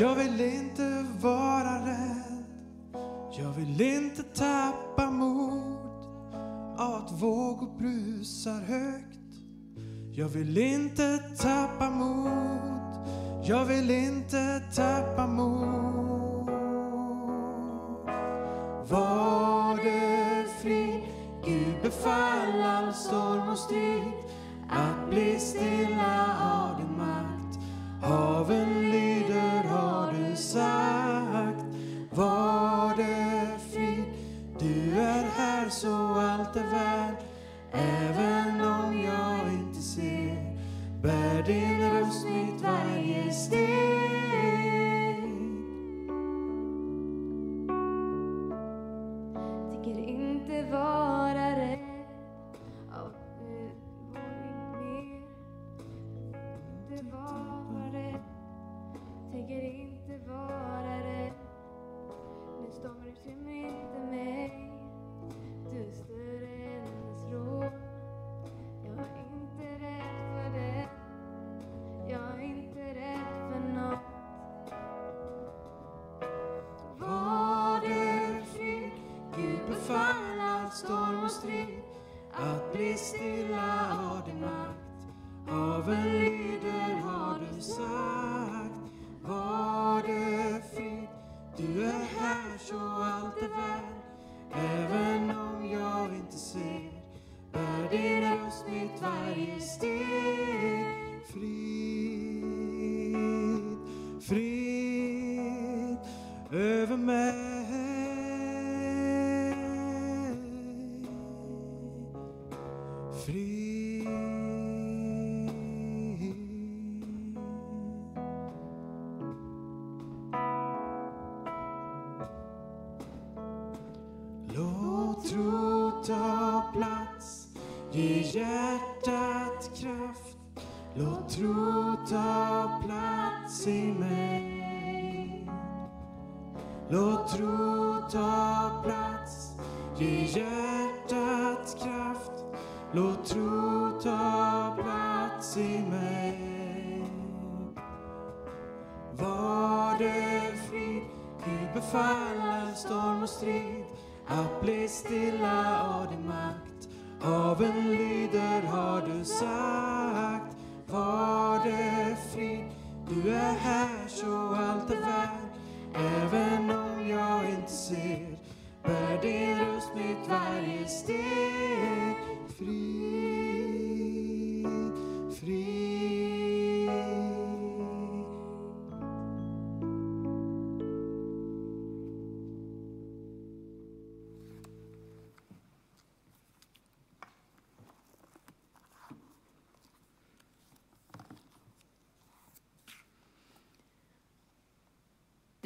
[0.00, 2.44] Jag vill inte vara rädd.
[3.38, 5.94] Jag vill inte tappa mod
[6.78, 9.16] av att vågor brusar högt.
[10.12, 13.08] Jag vill inte tappa mod.
[13.44, 16.06] Jag vill inte tappa mod.
[18.90, 19.25] Var
[19.76, 20.16] det
[21.44, 24.12] Gud befall all storm och strid
[24.68, 27.58] att bli stilla av din makt.
[28.02, 31.64] Haven lyder har du sagt.
[32.10, 34.04] Var det frid,
[34.58, 37.14] du är här så allt är väl.
[37.72, 40.56] Även om jag inte ser,
[41.02, 43.85] bär din röst mitt varje steg.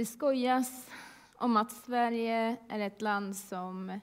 [0.00, 0.90] Det skojas
[1.34, 4.00] om att Sverige är ett land som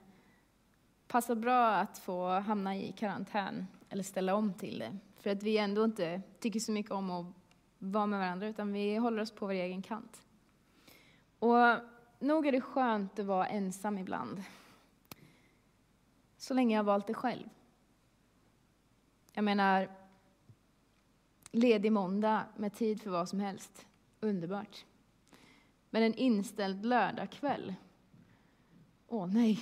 [1.08, 4.98] passar bra att få hamna i karantän eller ställa om till det.
[5.16, 7.26] För att vi ändå inte tycker så mycket om att
[7.78, 10.22] vara med varandra utan vi håller oss på vår egen kant.
[11.38, 11.56] Och
[12.18, 14.42] nog är det skönt att vara ensam ibland.
[16.36, 17.48] Så länge jag har valt det själv.
[19.32, 19.88] Jag menar,
[21.50, 23.86] ledig måndag med tid för vad som helst.
[24.20, 24.84] Underbart.
[25.90, 27.74] Men en inställd lördagkväll?
[29.06, 29.60] Åh nej.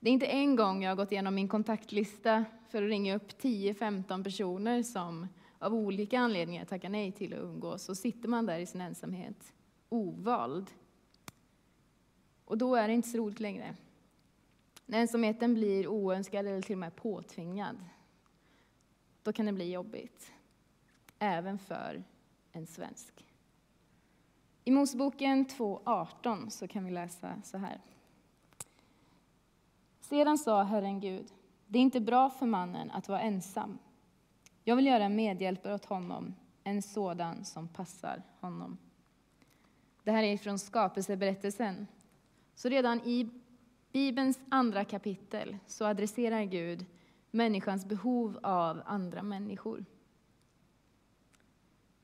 [0.00, 3.28] Det är inte en gång jag har gått igenom min kontaktlista för att ringa upp
[3.42, 5.26] 10-15 personer som
[5.58, 7.88] av olika anledningar tackar nej till att umgås.
[7.88, 9.54] Och sitter man där i sin ensamhet,
[9.88, 10.70] ovald.
[12.44, 13.74] Och då är det inte så roligt längre.
[14.86, 17.76] När ensamheten blir oönskad eller till och med påtvingad,
[19.22, 20.32] då kan det bli jobbigt.
[21.18, 22.04] Även för
[22.52, 23.27] en svensk.
[24.68, 27.80] I Moseboken 2.18 så kan vi läsa så här.
[30.00, 31.26] Sedan sa Herren Gud,
[31.66, 33.78] det är inte bra för mannen att vara ensam.
[34.64, 38.78] Jag vill göra en medhjälpare åt honom, en sådan som passar honom.
[40.04, 41.86] Det här är från skapelseberättelsen.
[42.54, 43.30] Så redan i
[43.92, 46.86] Bibelns andra kapitel så adresserar Gud
[47.30, 49.84] människans behov av andra människor.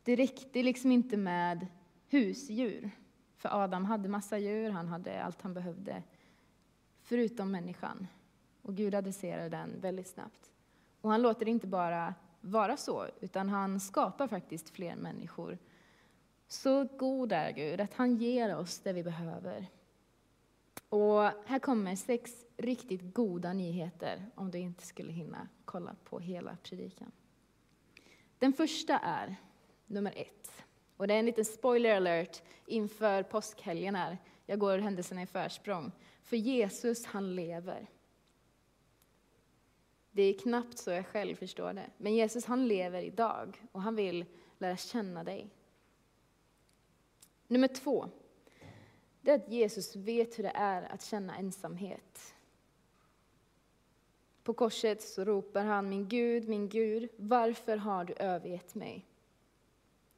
[0.03, 1.67] Det räckte liksom inte med
[2.09, 2.91] husdjur,
[3.37, 6.03] för Adam hade massa djur, han hade allt han behövde,
[7.03, 8.07] förutom människan.
[8.63, 10.51] Och Gud adresserar den väldigt snabbt.
[11.01, 15.59] Och han låter det inte bara vara så, utan han skapar faktiskt fler människor.
[16.49, 19.67] Så god är Gud att han ger oss det vi behöver.
[20.89, 26.57] Och här kommer sex riktigt goda nyheter om du inte skulle hinna kolla på hela
[26.63, 27.13] predikan.
[28.39, 29.37] Den första är
[29.87, 30.64] nummer ett.
[30.97, 34.19] Och det är en liten spoiler alert inför påskhelgen här.
[34.47, 35.93] Jag går händelserna i försprång.
[36.23, 37.91] För Jesus, han lever.
[40.11, 41.91] Det är knappt så jag själv förstår det.
[41.99, 44.25] Men Jesus, han lever idag och han vill
[44.59, 45.51] lära känna dig.
[47.47, 48.09] Nummer två,
[49.21, 52.35] det är att Jesus vet hur det är att känna ensamhet.
[54.43, 59.07] På korset så ropar han, min Gud, min Gud, varför har du övergett mig?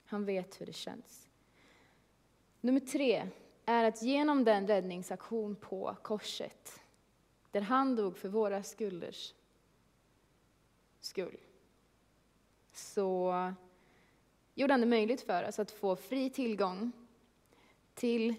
[0.07, 1.29] Han vet hur det känns.
[2.61, 3.29] Nummer tre
[3.67, 6.81] är att genom den räddningsaktion på korset,
[7.51, 9.35] där han dog för våra skulders
[11.01, 11.37] skull,
[12.73, 13.35] så
[14.55, 16.93] gjorde han det möjligt för oss att få fri tillgång
[17.95, 18.35] till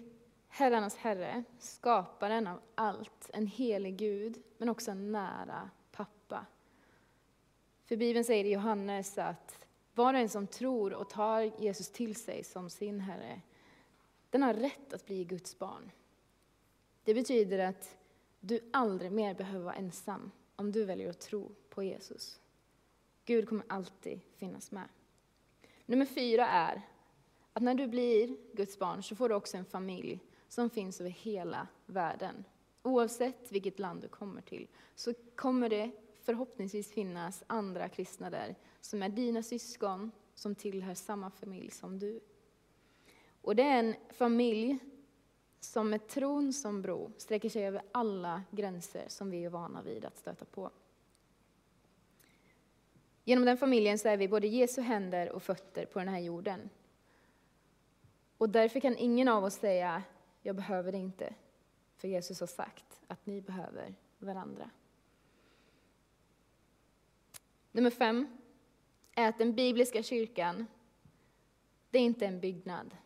[0.48, 6.46] herrarnas herre, skaparen av allt, en helig Gud, men också en nära pappa.
[7.84, 9.67] För Bibeln säger i Johannes att
[9.98, 13.40] var och en som tror och tar Jesus till sig som sin Herre,
[14.30, 15.90] den har rätt att bli Guds barn.
[17.04, 17.96] Det betyder att
[18.40, 22.40] du aldrig mer behöver vara ensam om du väljer att tro på Jesus.
[23.24, 24.88] Gud kommer alltid finnas med.
[25.86, 26.82] Nummer fyra är
[27.52, 31.10] att när du blir Guds barn så får du också en familj som finns över
[31.10, 32.44] hela världen.
[32.82, 35.90] Oavsett vilket land du kommer till så kommer det
[36.20, 42.20] förhoppningsvis finnas andra kristna där som är dina syskon, som tillhör samma familj som du.
[43.42, 44.78] Och det är en familj
[45.60, 50.04] som med tron som bro sträcker sig över alla gränser som vi är vana vid
[50.04, 50.70] att stöta på.
[53.24, 56.70] Genom den familjen så är vi både Jesu händer och fötter på den här jorden.
[58.38, 60.02] Och därför kan ingen av oss säga,
[60.42, 61.34] jag behöver det inte.
[61.96, 64.70] För Jesus har sagt att ni behöver varandra.
[67.72, 68.37] Nummer fem
[69.18, 70.66] är att den bibliska kyrkan,
[71.90, 72.96] det är inte en byggnad.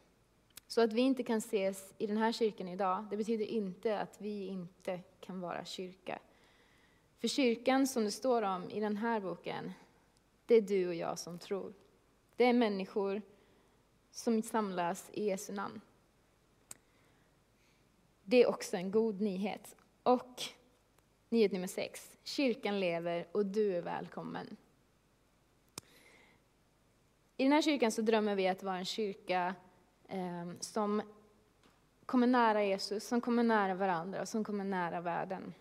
[0.67, 4.21] Så att vi inte kan ses i den här kyrkan idag, det betyder inte att
[4.21, 6.19] vi inte kan vara kyrka.
[7.19, 9.73] För kyrkan som det står om i den här boken,
[10.47, 11.75] det är du och jag som tror.
[12.37, 13.23] Det är människor
[14.11, 15.81] som samlas i Jesu namn.
[18.25, 19.77] Det är också en god nyhet.
[20.03, 20.43] Och
[21.29, 24.57] nyhet nummer sex, kyrkan lever och du är välkommen.
[27.43, 29.55] I den här kyrkan så drömmer vi att vara en kyrka
[30.09, 31.03] eh, som
[32.07, 35.55] kommer nära Jesus, som kommer nära varandra och som kommer nära världen.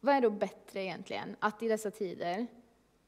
[0.00, 1.36] Vad är då bättre egentligen?
[1.40, 2.46] Att i dessa tider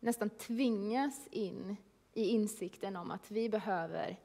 [0.00, 1.76] nästan tvingas in
[2.12, 4.16] i insikten om att vi behöver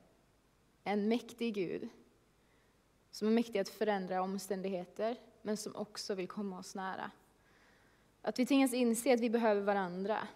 [0.83, 1.89] en mäktig Gud
[3.11, 7.11] som är mäktig att förändra omständigheter, men som också vill komma oss nära.
[8.21, 10.27] Att vi tvingas inse att vi behöver varandra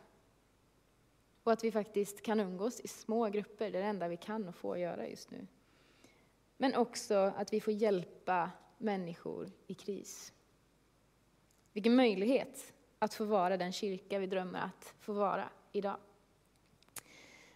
[1.46, 4.48] och att vi faktiskt kan umgås i små grupper, det är det enda vi kan
[4.48, 5.48] och får göra just nu.
[6.58, 10.34] Men också att vi får hjälpa människor i kris.
[11.74, 15.98] Vilken möjlighet att få vara den kyrka vi drömmer att få vara idag.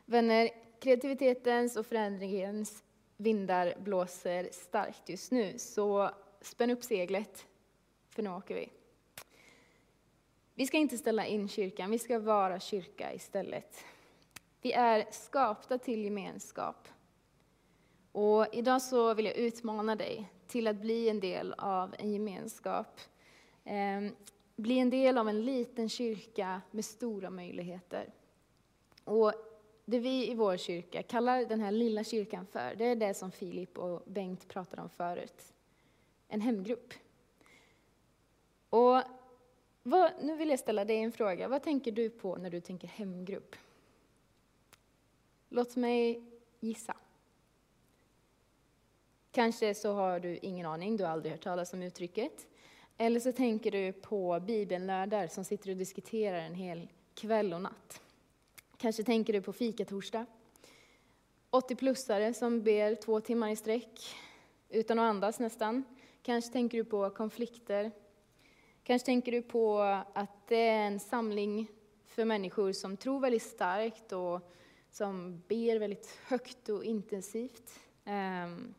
[0.05, 2.83] Vänner, kreativitetens och förändringens
[3.17, 6.09] vindar blåser starkt just nu, så
[6.41, 7.47] spänn upp seglet,
[8.09, 8.69] för nu åker vi.
[10.59, 13.85] Vi ska inte ställa in kyrkan, vi ska vara kyrka istället.
[14.61, 16.87] Vi är skapta till gemenskap.
[18.11, 22.99] Och idag så vill jag utmana dig till att bli en del av en gemenskap.
[23.63, 24.15] Ehm,
[24.55, 28.13] bli en del av en liten kyrka med stora möjligheter.
[29.03, 29.33] Och
[29.85, 33.31] det vi i vår kyrka kallar den här lilla kyrkan för, det är det som
[33.31, 35.53] Filip och Bengt pratade om förut.
[36.27, 36.93] En hemgrupp.
[38.69, 39.01] Och
[39.83, 41.47] vad, nu vill jag ställa dig en fråga.
[41.47, 43.55] Vad tänker du på när du tänker hemgrupp?
[45.49, 46.23] Låt mig
[46.59, 46.95] gissa.
[49.31, 52.47] Kanske så har du ingen aning, du har aldrig hört talas om uttrycket.
[52.97, 58.01] Eller så tänker du på bibelnördar som sitter och diskuterar en hel kväll och natt.
[58.77, 60.25] Kanske tänker du på fikatorsdag.
[61.51, 64.15] 80-plussare som ber två timmar i sträck
[64.69, 65.83] utan att andas nästan.
[66.21, 67.91] Kanske tänker du på konflikter.
[68.89, 69.79] Kanske tänker du på
[70.13, 71.67] att det är en samling
[72.05, 74.51] för människor som tror väldigt starkt och
[74.91, 77.79] som ber väldigt högt och intensivt.
[78.05, 78.73] Ehm,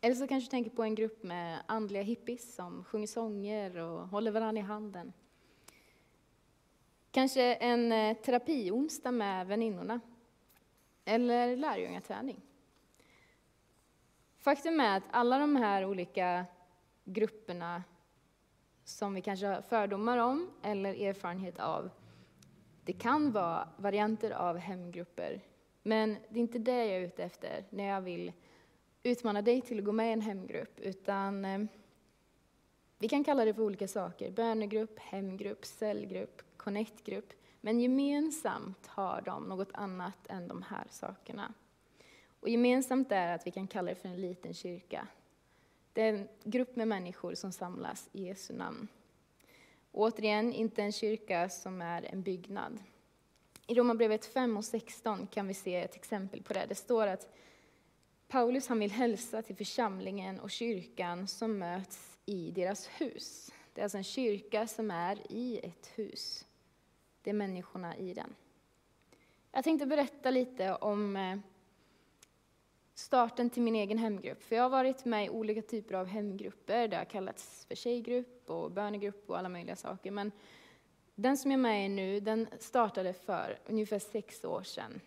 [0.00, 4.08] eller så kanske du tänker på en grupp med andliga hippies som sjunger sånger och
[4.08, 5.12] håller varandra i handen.
[7.10, 10.00] Kanske en eh, terapionsdag med väninnorna.
[11.04, 12.40] Eller lärjungaträning.
[14.38, 16.46] Faktum är att alla de här olika
[17.04, 17.82] grupperna
[18.88, 21.90] som vi kanske har fördomar om eller erfarenhet av,
[22.84, 25.40] det kan vara varianter av hemgrupper.
[25.82, 28.32] Men det är inte det jag är ute efter när jag vill
[29.02, 31.60] utmana dig till att gå med i en hemgrupp, utan eh,
[32.98, 34.30] vi kan kalla det för olika saker.
[34.30, 37.32] Bönegrupp, hemgrupp, cellgrupp, connectgrupp.
[37.60, 41.54] Men gemensamt har de något annat än de här sakerna.
[42.40, 45.08] Och gemensamt är att vi kan kalla det för en liten kyrka.
[45.98, 48.88] Det är en grupp med människor som samlas i Jesu namn.
[49.90, 52.78] Och återigen, inte en kyrka som är en byggnad.
[53.66, 56.66] I Romarbrevet 5 och 16 kan vi se ett exempel på det.
[56.68, 57.34] Det står att
[58.28, 63.50] Paulus han vill hälsa till församlingen och kyrkan som möts i deras hus.
[63.72, 66.46] Det är alltså en kyrka som är i ett hus.
[67.22, 68.34] Det är människorna i den.
[69.52, 71.38] Jag tänkte berätta lite om eh,
[72.98, 74.42] starten till min egen hemgrupp.
[74.42, 76.88] För jag har varit med i olika typer av hemgrupper.
[76.88, 80.10] Det har kallats för tjejgrupp och bönegrupp och alla möjliga saker.
[80.10, 80.32] Men
[81.14, 85.00] den som jag är med i nu, den startade för ungefär sex år sedan.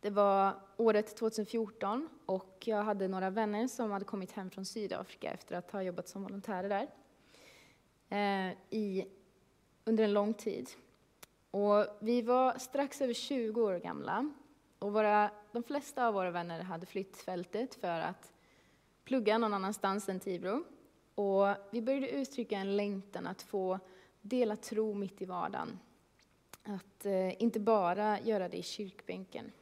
[0.00, 5.30] Det var året 2014 och jag hade några vänner som hade kommit hem från Sydafrika
[5.30, 6.88] efter att ha jobbat som volontärer där
[8.08, 9.06] eh, i,
[9.84, 10.70] under en lång tid.
[11.50, 14.32] Och vi var strax över 20 år gamla
[14.80, 18.32] och våra, de flesta av våra vänner hade flytt fältet för att
[19.04, 20.64] plugga någon annanstans än Tibro.
[21.14, 23.78] Och vi började uttrycka en längtan att få
[24.20, 25.78] dela tro mitt i vardagen.
[26.62, 29.52] Att eh, inte bara göra det i kyrkbänken.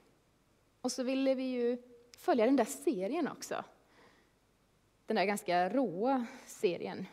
[0.80, 1.78] Och så ville vi ju
[2.18, 3.64] följa den där serien också.
[5.06, 7.06] Den där ganska råa serien.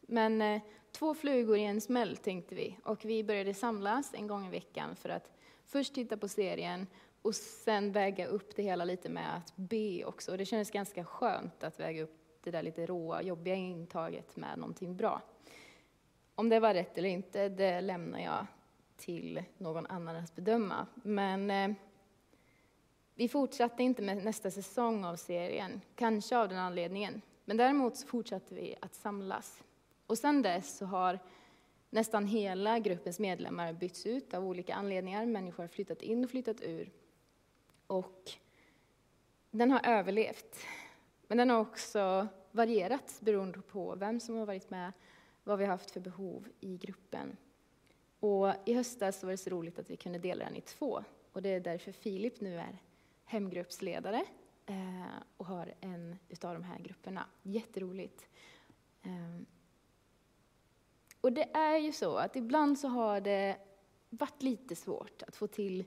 [0.00, 2.78] Men eh, två flugor i en smäll tänkte vi.
[2.84, 5.32] Och vi började samlas en gång i veckan för att
[5.66, 6.86] först titta på serien
[7.22, 10.32] och sen väga upp det hela lite med att be också.
[10.32, 14.58] Och det kändes ganska skönt att väga upp det där lite råa, jobbiga intaget med
[14.58, 15.22] någonting bra.
[16.34, 18.46] Om det var rätt eller inte, det lämnar jag
[18.96, 20.86] till någon annan att bedöma.
[20.94, 21.76] Men eh,
[23.14, 27.22] vi fortsatte inte med nästa säsong av serien, kanske av den anledningen.
[27.44, 29.62] Men däremot så fortsatte vi att samlas.
[30.06, 31.18] Och sen dess så har
[31.90, 35.26] nästan hela gruppens medlemmar bytts ut av olika anledningar.
[35.26, 36.90] Människor har flyttat in och flyttat ur.
[37.92, 38.30] Och
[39.50, 40.66] den har överlevt.
[41.26, 44.92] Men den har också varierat beroende på vem som har varit med,
[45.44, 47.36] vad vi har haft för behov i gruppen.
[48.20, 51.04] Och i höstas var det så roligt att vi kunde dela den i två.
[51.32, 52.78] Och det är därför Filip nu är
[53.24, 54.24] hemgruppsledare
[54.66, 57.26] eh, och har en utav de här grupperna.
[57.42, 58.28] Jätteroligt.
[59.02, 59.46] Ehm,
[61.20, 63.56] och det är ju så att ibland så har det
[64.10, 65.84] varit lite svårt att få till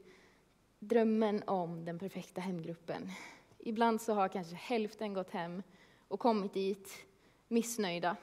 [0.88, 3.12] drömmen om den perfekta hemgruppen.
[3.60, 5.64] Ibland så har kanske hälften gått hem
[6.08, 7.06] och kommit dit
[7.48, 8.18] missnöjda.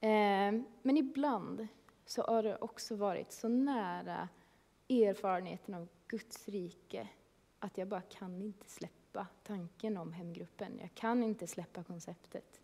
[0.00, 0.52] Eh,
[0.82, 1.68] men ibland
[2.06, 4.28] så har det också varit så nära
[4.88, 7.08] erfarenheten av Guds rike
[7.58, 10.78] att jag bara kan inte släppa tanken om hemgruppen.
[10.80, 12.60] Jag kan inte släppa konceptet.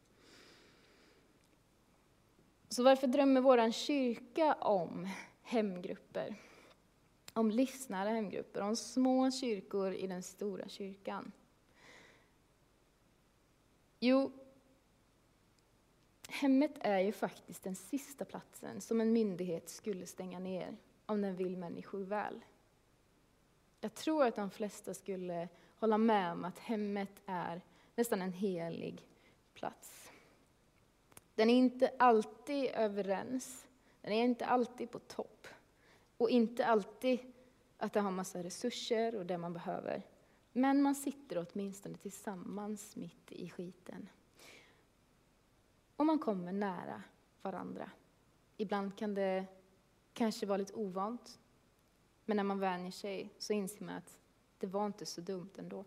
[2.69, 5.09] Så varför drömmer vår kyrka om
[5.43, 6.37] hemgrupper?
[7.33, 11.33] Om livsnära hemgrupper, om små kyrkor i den stora kyrkan?
[13.99, 14.33] Jo,
[16.29, 20.77] hemmet är ju faktiskt den sista platsen som en myndighet skulle stänga ner
[21.07, 22.45] om den vill människor väl.
[23.81, 27.61] Jag tror att de flesta skulle hålla med om att hemmet är
[27.95, 29.07] nästan en helig
[29.55, 30.11] plats.
[31.35, 33.67] Den är inte alltid överens,
[34.01, 35.49] den är inte alltid på topp
[36.21, 37.19] och inte alltid
[37.77, 40.03] att det har massa resurser och det man behöver.
[40.53, 44.09] Men man sitter åtminstone tillsammans mitt i skiten.
[45.97, 47.03] Och man kommer nära
[47.43, 47.91] varandra.
[48.57, 49.47] ibland kan det
[50.13, 51.39] kanske vara lite ovant.
[52.25, 54.19] Men när man vänjer sig så inser man att
[54.59, 55.85] det var inte så dumt ändå.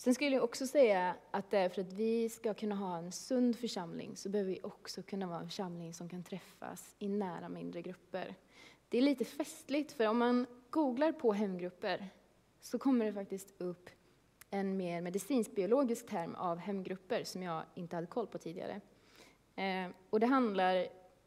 [0.00, 3.12] Sen skulle jag också säga att det är för att vi ska kunna ha en
[3.12, 7.48] sund församling så behöver vi också kunna vara en församling som kan träffas i nära
[7.48, 8.34] mindre grupper.
[8.88, 12.08] Det är lite festligt, för om man googlar på hemgrupper
[12.60, 13.90] så kommer det faktiskt upp
[14.50, 18.80] en mer medicinsk-biologisk term av hemgrupper som jag inte hade koll på tidigare.
[19.56, 20.86] Eh, och det handlar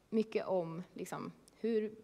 [0.09, 1.95] mycket om liksom, hur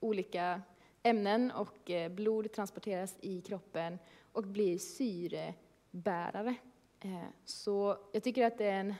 [0.00, 0.62] olika
[1.02, 3.98] ämnen och eh, blod transporteras i kroppen
[4.32, 5.54] och blir syre,
[5.96, 6.54] bärare.
[7.00, 8.94] Eh, så jag tycker att det är en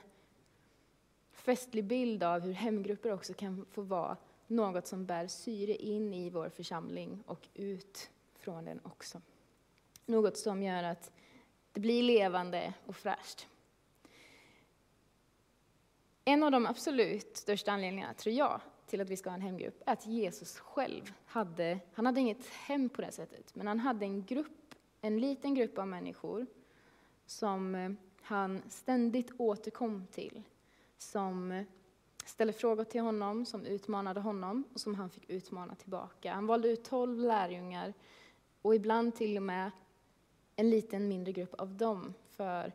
[1.31, 4.17] festlig bild av hur hemgrupper också kan få vara
[4.47, 9.21] något som bär syre in i vår församling och ut från den också.
[10.05, 11.11] Något som gör att
[11.71, 13.47] det blir levande och fräscht.
[16.25, 19.83] En av de absolut största anledningarna, tror jag, till att vi ska ha en hemgrupp
[19.85, 24.05] är att Jesus själv hade, han hade inget hem på det sättet, men han hade
[24.05, 26.45] en grupp, en liten grupp av människor
[27.27, 30.43] som eh, han ständigt återkom till,
[30.97, 31.65] som eh,
[32.25, 36.33] ställde frågor till honom, som utmanade honom och som han fick utmana tillbaka.
[36.33, 37.93] Han valde ut tolv lärjungar
[38.61, 39.71] och ibland till och med
[40.55, 42.71] en liten mindre grupp av dem för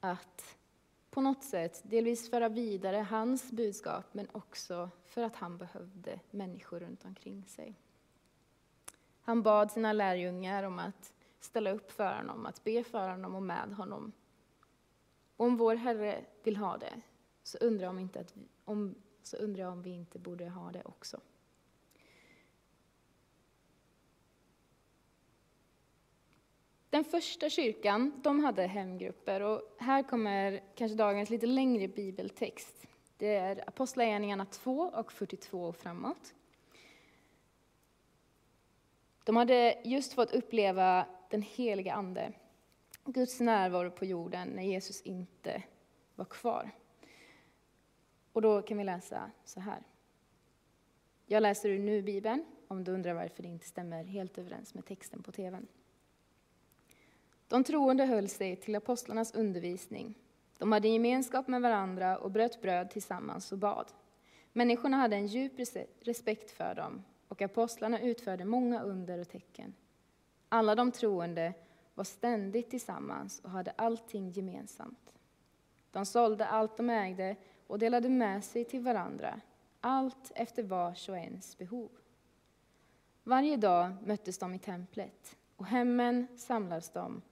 [0.00, 0.56] att
[1.10, 6.80] på något sätt delvis föra vidare hans budskap men också för att han behövde människor
[6.80, 7.74] runt omkring sig.
[9.20, 11.12] Han bad sina lärjungar om att
[11.44, 14.12] ställa upp för honom, att be för honom och med honom.
[15.36, 17.00] Och om vår Herre vill ha det
[17.42, 20.72] så undrar om, inte att vi, om, så undrar jag om vi inte borde ha
[20.72, 21.20] det också.
[26.90, 32.86] Den första kyrkan de hade hemgrupper och här kommer kanske dagens lite längre bibeltext.
[33.16, 36.34] Det är Apostlagärningarna 2 och 42 och framåt.
[39.24, 42.32] De hade just fått uppleva den heliga Ande,
[43.04, 45.62] Guds närvaro på jorden när Jesus inte
[46.14, 46.70] var kvar.
[48.32, 49.82] Och då kan vi läsa så här.
[51.26, 55.22] Jag läser ur Nu-bibeln, om du undrar varför det inte stämmer helt överens med texten
[55.22, 55.66] på tvn.
[57.48, 60.14] De troende höll sig till apostlarnas undervisning.
[60.58, 63.92] De hade gemenskap med varandra och bröt bröd tillsammans och bad.
[64.52, 65.52] Människorna hade en djup
[66.00, 69.74] respekt för dem och apostlarna utförde många under och tecken.
[70.54, 71.54] Alla de troende
[71.94, 75.14] var ständigt tillsammans och hade allting gemensamt.
[75.90, 77.36] De sålde allt de ägde
[77.66, 79.40] och delade med sig till varandra,
[79.80, 81.90] allt efter vars och ens behov.
[83.22, 87.22] Varje dag möttes de i templet och hemmen samlades de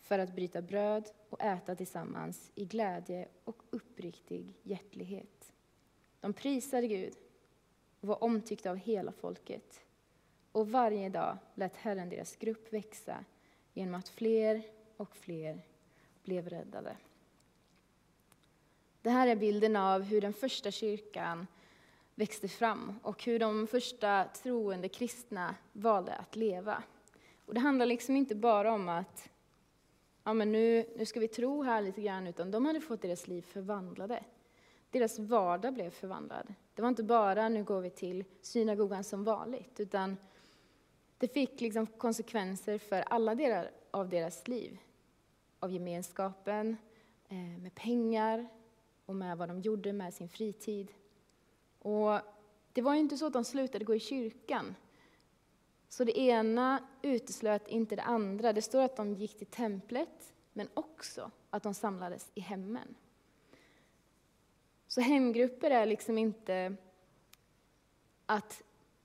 [0.00, 5.52] för att bryta bröd och äta tillsammans i glädje och uppriktig hjärtlighet.
[6.20, 7.14] De prisade Gud
[8.00, 9.84] och var omtyckta av hela folket.
[10.52, 13.24] Och varje dag lät Herren deras grupp växa
[13.74, 14.62] genom att fler
[14.96, 15.60] och fler
[16.24, 16.96] blev räddade.
[19.02, 21.46] Det här är bilden av hur den första kyrkan
[22.14, 26.82] växte fram och hur de första troende kristna valde att leva.
[27.46, 29.30] Och det handlar liksom inte bara om att
[30.24, 33.28] ja, men nu, nu ska vi tro här lite grann, utan de hade fått deras
[33.28, 34.24] liv förvandlade.
[34.90, 36.54] Deras vardag blev förvandlad.
[36.74, 40.16] Det var inte bara nu går vi till synagogan som vanligt, utan
[41.22, 44.78] det fick liksom konsekvenser för alla delar av deras liv.
[45.60, 46.76] Av gemenskapen,
[47.28, 48.48] eh, med pengar
[49.06, 50.92] och med vad de gjorde med sin fritid.
[51.78, 52.18] Och
[52.72, 54.74] det var ju inte så att de slutade gå i kyrkan,
[55.88, 58.52] så det ena uteslöt inte det andra.
[58.52, 62.94] Det står att de gick till templet, men också att de samlades i hemmen.
[64.86, 66.76] Så hemgrupper är liksom inte
[68.26, 68.62] att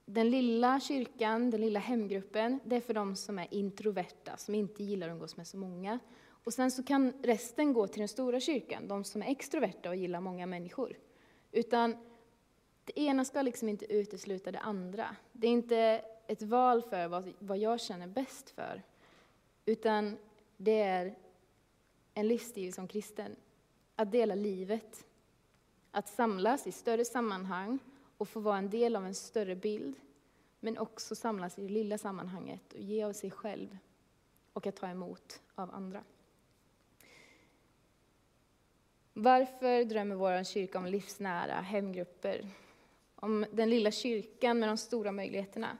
[0.09, 4.83] den lilla kyrkan, den lilla hemgruppen, det är för de som är introverta, som inte
[4.83, 5.99] gillar att umgås med så många.
[6.29, 9.95] Och sen så kan resten gå till den stora kyrkan, de som är extroverta och
[9.95, 10.97] gillar många människor.
[11.51, 11.95] Utan
[12.83, 15.15] det ena ska liksom inte utesluta det andra.
[15.31, 18.83] Det är inte ett val för vad, vad jag känner bäst för,
[19.65, 20.17] utan
[20.57, 21.15] det är
[22.13, 23.35] en livsstil som kristen.
[23.95, 25.05] Att dela livet,
[25.91, 27.79] att samlas i större sammanhang
[28.17, 29.95] och få vara en del av en större bild,
[30.59, 33.77] men också samlas i det lilla sammanhanget och ge av sig själv
[34.53, 36.03] och att ta emot av andra.
[39.13, 42.49] Varför drömmer vår kyrka om livsnära hemgrupper?
[43.15, 45.77] Om den lilla kyrkan med de stora möjligheterna?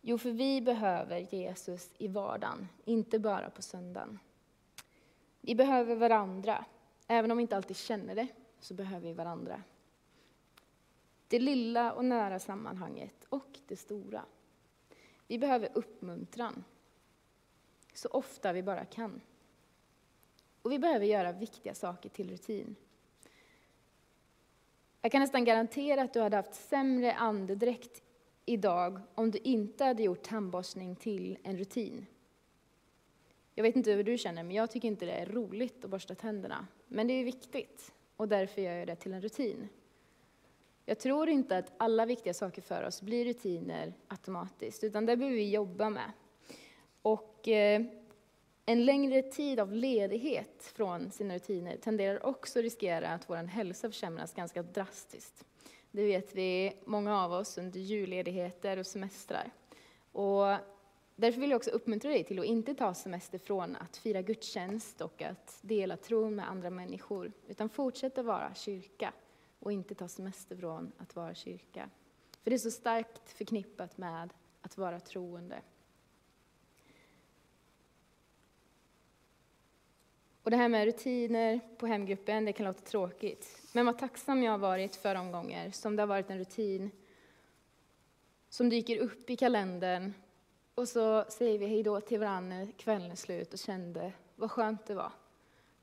[0.00, 4.18] Jo, för vi behöver Jesus i vardagen, inte bara på söndagen.
[5.40, 6.64] Vi behöver varandra,
[7.06, 8.26] även om vi inte alltid känner det.
[8.60, 9.62] så behöver vi varandra.
[11.30, 14.24] Det lilla och nära sammanhanget och det stora.
[15.26, 16.64] Vi behöver uppmuntran
[17.94, 19.20] så ofta vi bara kan.
[20.62, 22.76] Och vi behöver göra viktiga saker till rutin.
[25.00, 28.02] Jag kan nästan garantera att du hade haft sämre andedräkt
[28.46, 32.06] idag om du inte hade gjort tandborstning till en rutin.
[33.54, 36.14] Jag vet inte hur du känner, men jag tycker inte det är roligt att borsta
[36.14, 36.66] tänderna.
[36.86, 39.68] Men det är viktigt och därför gör jag det till en rutin.
[40.84, 45.36] Jag tror inte att alla viktiga saker för oss blir rutiner automatiskt, utan det behöver
[45.36, 46.12] vi jobba med.
[47.02, 47.82] Och eh,
[48.66, 53.88] en längre tid av ledighet från sina rutiner tenderar också att riskera att vår hälsa
[53.88, 55.44] försämras ganska drastiskt.
[55.90, 59.50] Det vet vi, många av oss, under julledigheter och semestrar.
[60.12, 60.56] Och
[61.16, 65.00] därför vill jag också uppmuntra dig till att inte ta semester från att fira gudstjänst
[65.00, 69.12] och att dela tron med andra människor, utan fortsätta vara kyrka
[69.60, 71.90] och inte ta semester från att vara kyrka.
[72.42, 75.62] För det är så starkt förknippat med att vara troende.
[80.42, 83.62] Och det här med rutiner på hemgruppen, det kan låta tråkigt.
[83.72, 86.90] Men vad tacksam jag har varit för de gånger som det har varit en rutin
[88.48, 90.12] som dyker upp i kalendern
[90.74, 94.50] och så säger vi hej då till varandra när kvällen är slut och kände vad
[94.50, 95.12] skönt det var.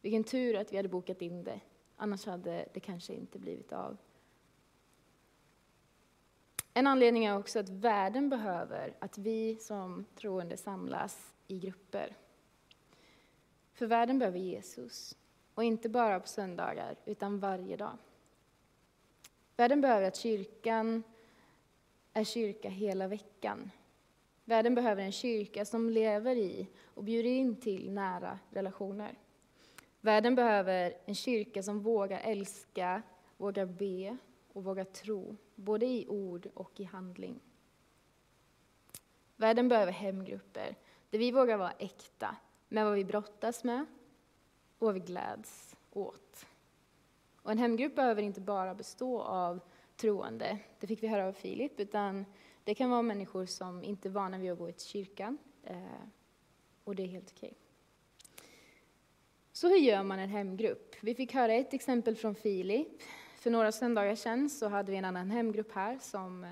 [0.01, 1.59] Vilken tur att vi hade bokat in det,
[1.97, 3.97] annars hade det kanske inte blivit av.
[6.73, 12.15] En anledning är också att världen behöver att vi som troende samlas i grupper.
[13.73, 15.17] För världen behöver Jesus.
[15.53, 17.97] Och inte bara på söndagar, utan varje dag.
[19.55, 21.03] Världen behöver att kyrkan
[22.13, 23.71] är kyrka hela veckan.
[24.45, 29.17] Världen behöver en kyrka som lever i och bjuder in till nära relationer.
[30.01, 33.01] Världen behöver en kyrka som vågar älska,
[33.37, 34.17] vågar be
[34.53, 37.39] och vågar tro, både i ord och i handling.
[39.35, 40.75] Världen behöver hemgrupper
[41.09, 42.35] där vi vågar vara äkta,
[42.67, 43.85] med vad vi brottas med
[44.77, 46.45] och vad vi gläds åt.
[47.41, 49.59] Och en hemgrupp behöver inte bara bestå av
[49.95, 52.25] troende, det fick vi höra av Filip, utan
[52.63, 56.01] det kan vara människor som inte är vana vid att gå till kyrkan, eh,
[56.83, 57.57] och det är helt okej.
[59.57, 60.95] Så hur gör man en hemgrupp?
[61.01, 63.01] Vi fick höra ett exempel från Filip.
[63.35, 66.51] För några söndagar sedan så hade vi en annan hemgrupp här som eh,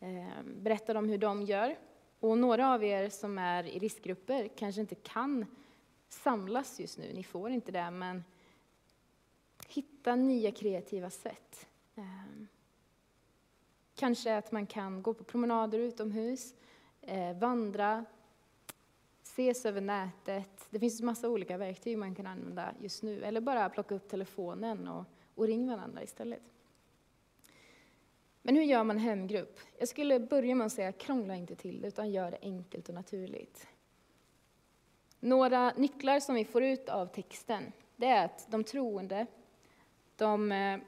[0.00, 1.78] eh, berättade om hur de gör.
[2.20, 5.46] Och några av er som är i riskgrupper kanske inte kan
[6.08, 8.24] samlas just nu, ni får inte det, men
[9.68, 11.66] hitta nya kreativa sätt.
[11.94, 12.46] Ehm,
[13.94, 16.54] kanske att man kan gå på promenader utomhus,
[17.00, 18.04] eh, vandra,
[19.36, 20.66] ses över nätet.
[20.70, 24.88] Det finns massa olika verktyg man kan använda just nu, eller bara plocka upp telefonen
[24.88, 26.42] och, och ring varandra istället.
[28.42, 29.58] Men hur gör man hemgrupp?
[29.78, 32.94] Jag skulle börja med att säga krångla inte till det, utan gör det enkelt och
[32.94, 33.66] naturligt.
[35.20, 39.26] Några nycklar som vi får ut av texten, det är att de troende,
[40.16, 40.78] de, eh,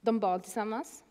[0.00, 1.04] de bad tillsammans.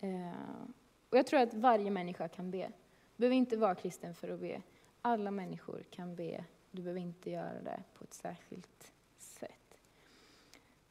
[0.00, 0.68] Eh,
[1.10, 2.72] och jag tror att varje människa kan be.
[3.16, 4.62] Du behöver inte vara kristen för att be.
[5.08, 6.44] Alla människor kan be.
[6.70, 9.80] Du behöver inte göra det på ett särskilt sätt.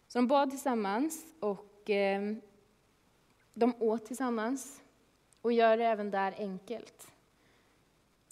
[0.07, 2.36] Så de bad tillsammans och eh,
[3.53, 4.82] de åt tillsammans
[5.41, 7.11] och gör det även där enkelt.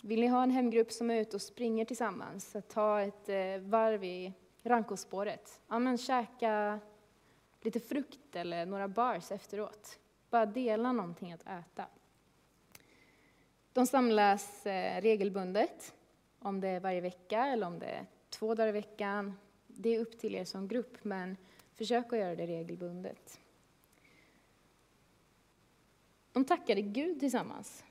[0.02, 3.58] Vill ni ha en hemgrupp som är ute och springer tillsammans, så ta ett eh,
[3.58, 4.34] varv i
[4.64, 6.80] Rankospåret, ja men käka
[7.62, 10.00] lite frukt eller några bars efteråt.
[10.30, 11.86] Bara dela någonting att äta.
[13.76, 15.96] De samlas eh, regelbundet,
[16.40, 19.38] om det är varje vecka eller om det är två dagar i veckan.
[19.68, 21.38] Det är upp till er som grupp, men
[21.74, 23.40] försök att göra det regelbundet.
[26.32, 27.84] De tackade Gud tillsammans.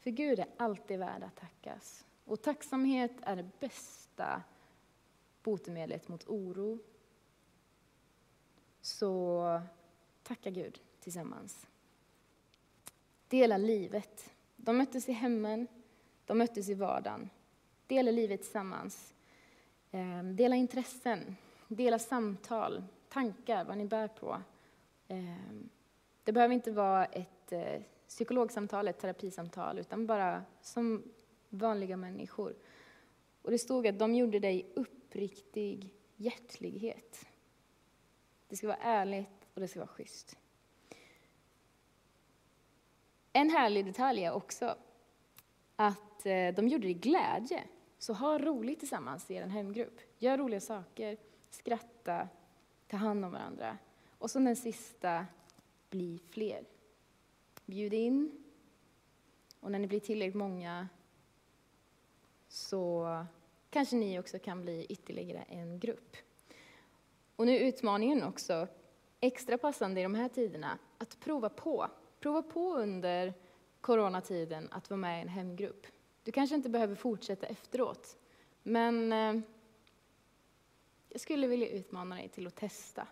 [0.00, 2.06] För Gud är alltid värd att tackas.
[2.24, 4.42] Och tacksamhet är det bästa
[5.42, 6.78] botemedlet mot oro.
[8.80, 9.60] Så
[10.22, 11.66] tacka Gud tillsammans.
[13.28, 14.35] Dela livet.
[14.66, 15.68] De möttes i hemmen,
[16.24, 17.30] de möttes i vardagen.
[17.86, 19.14] Dela livet tillsammans.
[19.90, 21.36] Ehm, dela intressen,
[21.68, 24.42] dela samtal, tankar, vad ni bär på.
[25.08, 25.68] Ehm,
[26.24, 31.02] det behöver inte vara ett eh, psykologsamtal, ett terapisamtal, utan bara som
[31.48, 32.54] vanliga människor.
[33.42, 37.26] Och det stod att de gjorde det i uppriktig hjärtlighet.
[38.48, 40.36] Det ska vara ärligt och det ska vara schysst.
[43.36, 44.76] En härlig detalj är också
[45.76, 47.64] att eh, de gjorde det i glädje.
[47.98, 50.00] Så ha roligt tillsammans i er hemgrupp.
[50.18, 51.16] Gör roliga saker,
[51.50, 52.28] skratta,
[52.88, 53.78] ta hand om varandra.
[54.18, 55.26] Och som den sista,
[55.90, 56.64] bli fler.
[57.66, 58.44] Bjud in.
[59.60, 60.88] Och när ni blir tillräckligt många
[62.48, 63.24] så
[63.70, 66.16] kanske ni också kan bli ytterligare en grupp.
[67.36, 68.68] Och nu är utmaningen också
[69.20, 71.88] extra passande i de här tiderna att prova på.
[72.20, 73.34] Prova på under
[73.80, 75.86] coronatiden att vara med i en hemgrupp.
[76.22, 78.16] Du kanske inte behöver fortsätta efteråt,
[78.62, 79.40] men eh,
[81.08, 83.08] jag skulle vilja utmana dig till att testa.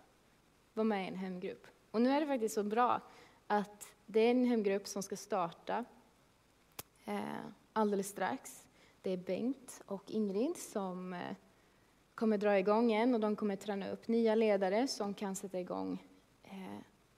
[0.73, 1.67] Var med i en hemgrupp.
[1.91, 3.01] Och nu är det faktiskt så bra
[3.47, 5.85] att det är en hemgrupp som ska starta
[7.05, 8.67] eh, alldeles strax.
[9.01, 11.35] Det är Bengt och Ingrid som eh,
[12.15, 16.03] kommer dra igång en och de kommer träna upp nya ledare som kan sätta igång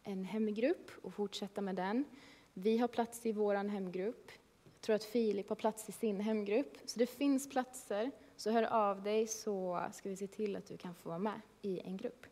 [0.08, 2.06] en hemgrupp och fortsätta med den.
[2.54, 4.32] Vi har plats i vår hemgrupp.
[4.64, 6.78] Jag tror att Filip har plats i sin hemgrupp.
[6.86, 8.12] Så det finns platser.
[8.36, 11.42] Så hör av dig så ska vi se till att du kan få vara med
[11.62, 12.26] i en grupp.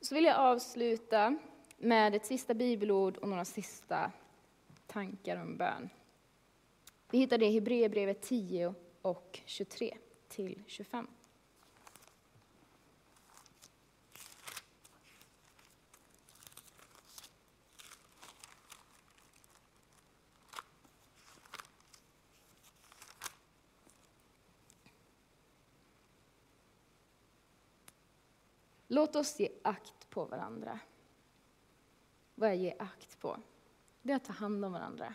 [0.00, 1.38] Så vill jag avsluta
[1.76, 4.12] med ett sista bibelord och några sista
[4.86, 5.90] tankar om bön.
[7.10, 9.96] Vi hittar det i Hebreerbrevet 10 och 23
[10.28, 11.06] till 25.
[28.94, 30.78] Låt oss ge akt på varandra.
[32.34, 33.36] Vad är ge akt på?
[34.02, 35.14] Det är att ta hand om varandra.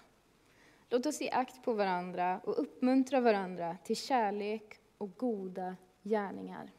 [0.89, 6.71] Låt oss ge akt på varandra och uppmuntra varandra till kärlek och goda gärningar.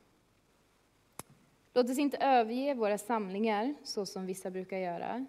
[1.72, 5.26] Låt oss inte överge våra samlingar så som vissa brukar göra,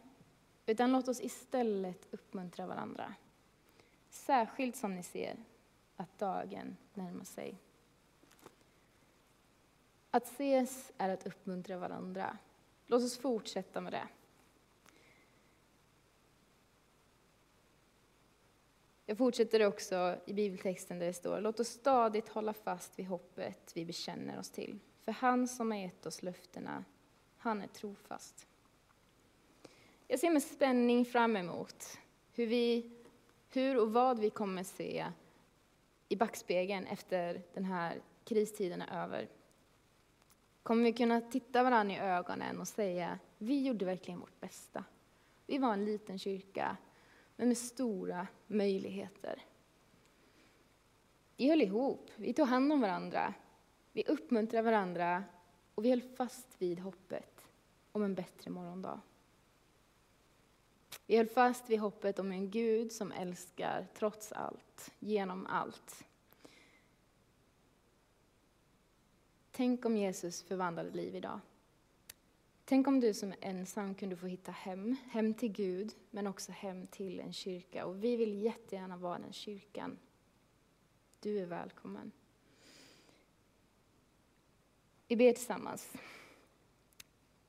[0.66, 3.14] utan låt oss istället uppmuntra varandra.
[4.10, 5.38] Särskilt som ni ser
[5.96, 7.56] att dagen närmar sig.
[10.12, 12.38] Att ses är att uppmuntra varandra.
[12.88, 14.08] Låt oss fortsätta med det.
[19.06, 23.72] Jag fortsätter också i bibeltexten där det står Låt oss stadigt hålla fast vid hoppet
[23.76, 24.80] vi bekänner oss till.
[25.02, 26.86] För han som har gett oss löftena,
[27.38, 28.48] han är trofast.
[30.08, 31.98] Jag ser med spänning fram emot
[32.34, 32.92] hur, vi,
[33.50, 35.06] hur och vad vi kommer se
[36.10, 39.28] i backspegeln efter den här kristiden är över.
[40.70, 44.84] Kommer vi kunna titta varandra i ögonen och säga vi gjorde verkligen vårt bästa.
[45.46, 46.78] Vi var en liten kyrka
[47.36, 49.42] men med stora möjligheter.
[51.38, 53.34] Vi höll ihop, vi tog hand om varandra,
[53.92, 55.24] vi uppmuntrade varandra
[55.76, 57.48] och vi höll fast vid hoppet
[57.92, 59.02] om en bättre morgondag.
[61.06, 66.06] Vi höll fast vid hoppet om en Gud som älskar trots allt, genom allt.
[69.60, 71.40] Tänk om Jesus förvandlade liv idag.
[72.66, 76.52] Tänk om du som är ensam kunde få hitta hem, hem till Gud, men också
[76.52, 77.86] hem till en kyrka.
[77.86, 79.98] Och vi vill jättegärna vara den kyrkan.
[81.20, 82.12] Du är välkommen.
[85.08, 85.94] Vi ber tillsammans.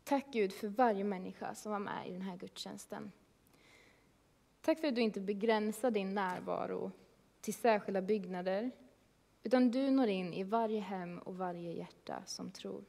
[0.05, 3.13] Tack Gud för varje människa som var med i den här gudstjänsten.
[4.61, 6.91] Tack för att du inte begränsar din närvaro
[7.41, 8.71] till särskilda byggnader,
[9.43, 12.85] utan du når in i varje hem och varje hjärta som tror.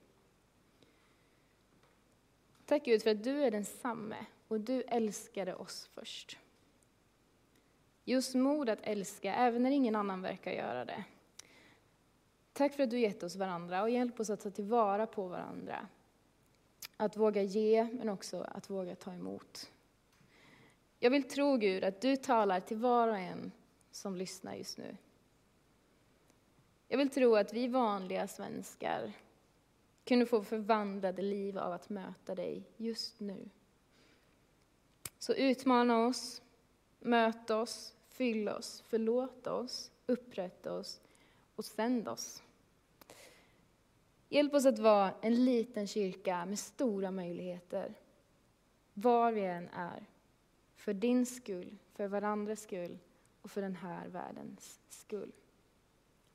[2.65, 6.37] Tack Gud för att du är densamme och du älskade oss först.
[8.03, 11.03] Ge oss mod att älska även när ingen annan verkar göra det.
[12.53, 15.87] Tack för att du gett oss varandra och hjälp oss att ta tillvara på varandra.
[16.97, 19.71] Att våga ge, men också att våga ta emot.
[20.99, 23.51] Jag vill tro Gud att du talar till var och en
[23.91, 24.97] som lyssnar just nu.
[26.91, 29.11] Jag vill tro att vi vanliga svenskar
[30.03, 33.49] kunde få förvandlade liv av att möta dig just nu.
[35.17, 36.41] Så utmana oss,
[36.99, 41.01] möt oss, fyll oss, förlåt oss, upprätta oss
[41.55, 42.43] och sänd oss.
[44.29, 47.93] Hjälp oss att vara en liten kyrka med stora möjligheter,
[48.93, 50.05] var vi än är.
[50.75, 52.97] För din skull, för varandras skull
[53.41, 55.31] och för den här världens skull.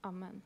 [0.07, 0.42] Amen.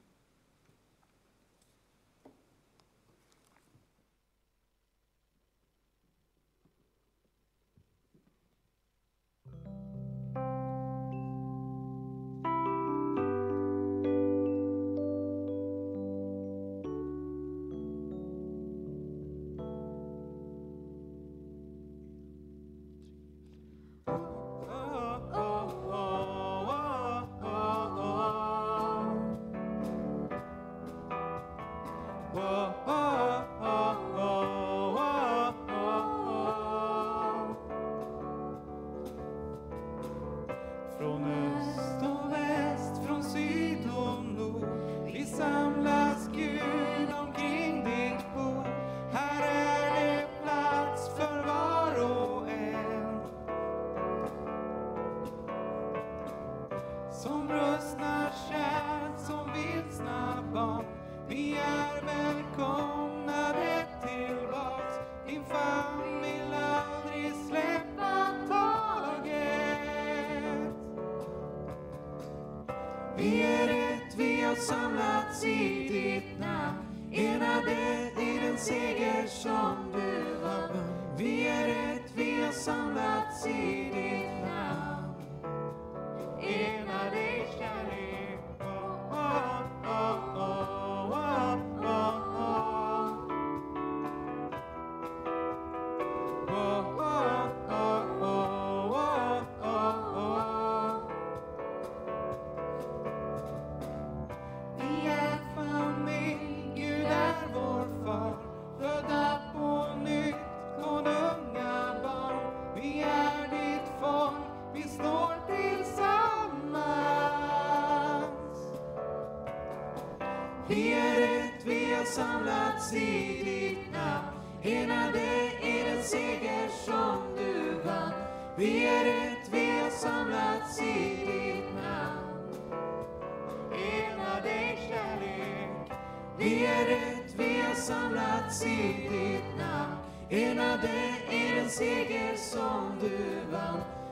[73.23, 76.79] Vi är ett, vi har samlats i ditt namn.
[77.13, 81.17] Enade i den seger som du vann.
[81.19, 83.80] Vi är ett, vi har samlats i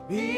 [0.09, 0.38] Be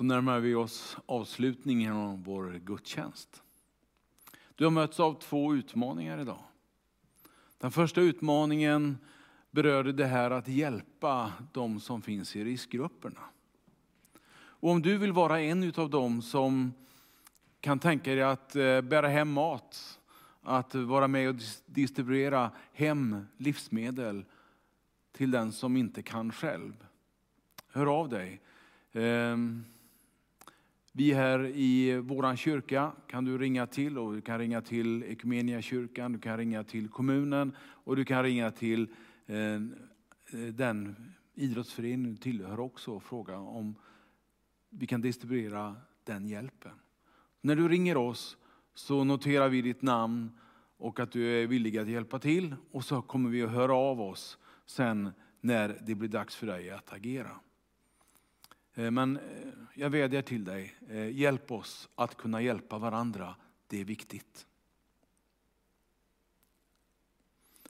[0.00, 3.42] Så närmar vi oss avslutningen av vår gudstjänst.
[4.54, 6.42] Du har mötts av två utmaningar idag.
[7.58, 8.98] Den första utmaningen
[9.50, 13.20] berörde det här att hjälpa de som finns i riskgrupperna.
[14.32, 16.72] Och om du vill vara en av dem som
[17.60, 20.00] kan tänka dig att eh, bära hem mat,
[20.42, 21.36] att vara med och
[21.66, 24.24] distribuera hem livsmedel
[25.12, 26.86] till den som inte kan själv.
[27.68, 28.40] Hör av dig.
[28.92, 29.64] Ehm,
[31.00, 36.12] vi här i vår kyrka kan du ringa till och du kan ringa till Ekumeniakyrkan,
[36.12, 38.88] du kan ringa till kommunen och du kan ringa till
[39.26, 39.60] eh,
[40.52, 40.96] den
[41.34, 43.74] idrottsförening du tillhör också och fråga om
[44.70, 46.72] vi kan distribuera den hjälpen.
[47.40, 48.36] När du ringer oss
[48.74, 50.30] så noterar vi ditt namn
[50.76, 54.00] och att du är villig att hjälpa till och så kommer vi att höra av
[54.00, 57.40] oss sen när det blir dags för dig att agera.
[58.80, 59.22] Eh, men eh,
[59.74, 63.36] jag vädjar till dig, eh, hjälp oss att kunna hjälpa varandra.
[63.66, 64.46] Det är viktigt.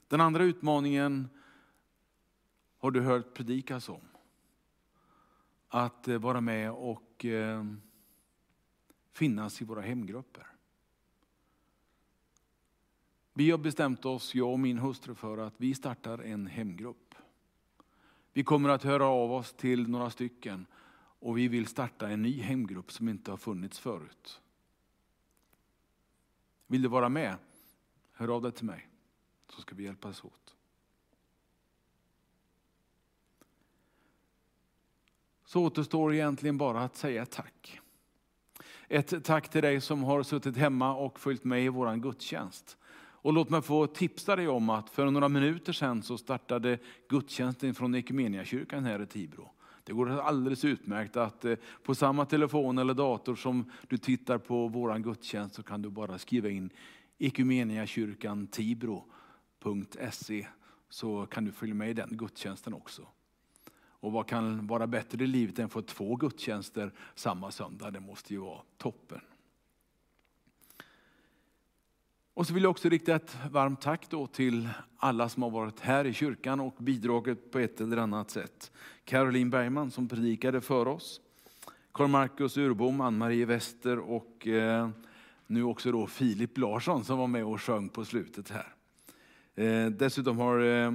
[0.07, 1.29] Den andra utmaningen
[2.77, 4.01] har du hört predikas om.
[5.67, 7.25] Att vara med och
[9.11, 10.47] finnas i våra hemgrupper.
[13.33, 17.15] Vi har bestämt oss, jag och min hustru, för att vi startar en hemgrupp.
[18.33, 20.65] Vi kommer att höra av oss till några stycken
[21.21, 24.41] och vi vill starta en ny hemgrupp som inte har funnits förut.
[26.67, 27.35] Vill du vara med?
[28.11, 28.87] Hör av dig till mig
[29.49, 30.55] så ska vi hjälpas åt.
[35.45, 37.79] Så återstår egentligen bara att säga tack.
[38.87, 42.77] Ett tack till dig som har suttit hemma och följt med i vår gudstjänst.
[42.93, 47.73] Och låt mig få tipsa dig om att för några minuter sedan så startade gudstjänsten
[47.73, 49.51] från Ekumeniakyrkan här i Tibro.
[49.83, 54.67] Det går alldeles utmärkt att eh, på samma telefon eller dator som du tittar på
[54.67, 56.69] vår gudstjänst så kan du bara skriva in
[57.17, 60.47] Ekumeniakyrkan Tibro.se
[60.89, 63.07] så kan du följa med i den gudstjänsten också.
[64.01, 67.91] Och vad kan vara bättre i livet än att få två gudstjänster samma söndag?
[67.91, 69.21] Det måste ju vara toppen.
[72.33, 75.79] Och så vill jag också rikta ett varmt tack då till alla som har varit
[75.79, 78.71] här i kyrkan och bidragit på ett eller annat sätt.
[79.05, 81.21] Caroline Bergman som predikade för oss,
[81.91, 84.89] Karl Markus Urbom, Ann-Marie Wester och eh,
[85.47, 88.75] nu också då Filip Larsson som var med och sjöng på slutet här.
[89.55, 90.91] Eh, dessutom har eh,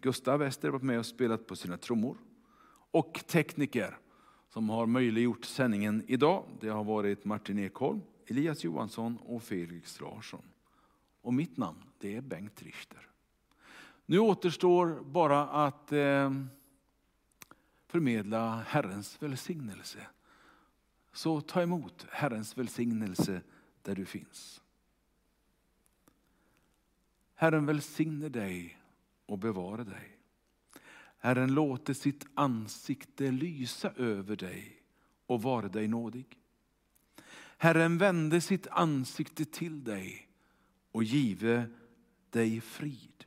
[0.00, 2.16] Gustav Wester varit med och spelat på sina trummor.
[2.90, 3.98] Och tekniker
[4.48, 6.44] som har möjliggjort sändningen idag.
[6.60, 10.44] Det har varit Martin Ekholm, Elias Johansson och Felix Larsson.
[11.20, 13.08] Och mitt namn det är Bengt Richter.
[14.06, 16.32] Nu återstår bara att eh,
[17.86, 20.06] förmedla Herrens välsignelse.
[21.12, 23.42] Så ta emot Herrens välsignelse
[23.82, 24.62] där du finns.
[27.34, 28.78] Herren välsigne dig
[29.26, 30.18] och bevara dig.
[31.18, 34.82] Herren låter sitt ansikte lysa över dig
[35.26, 36.41] och vara dig nådig.
[37.62, 40.28] Herren vände sitt ansikte till dig
[40.92, 41.64] och give
[42.30, 43.24] dig frid.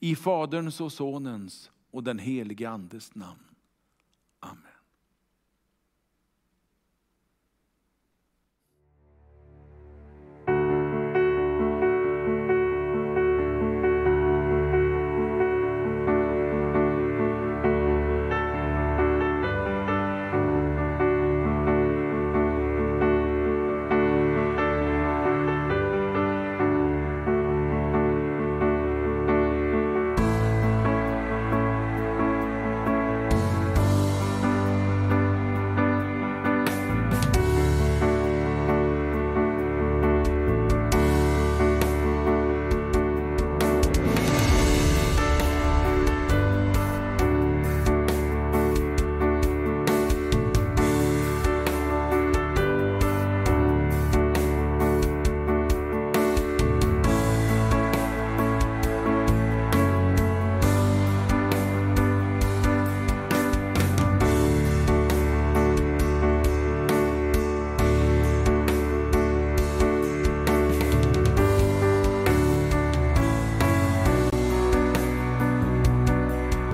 [0.00, 3.43] I Faderns och Sonens och den helige Andes namn.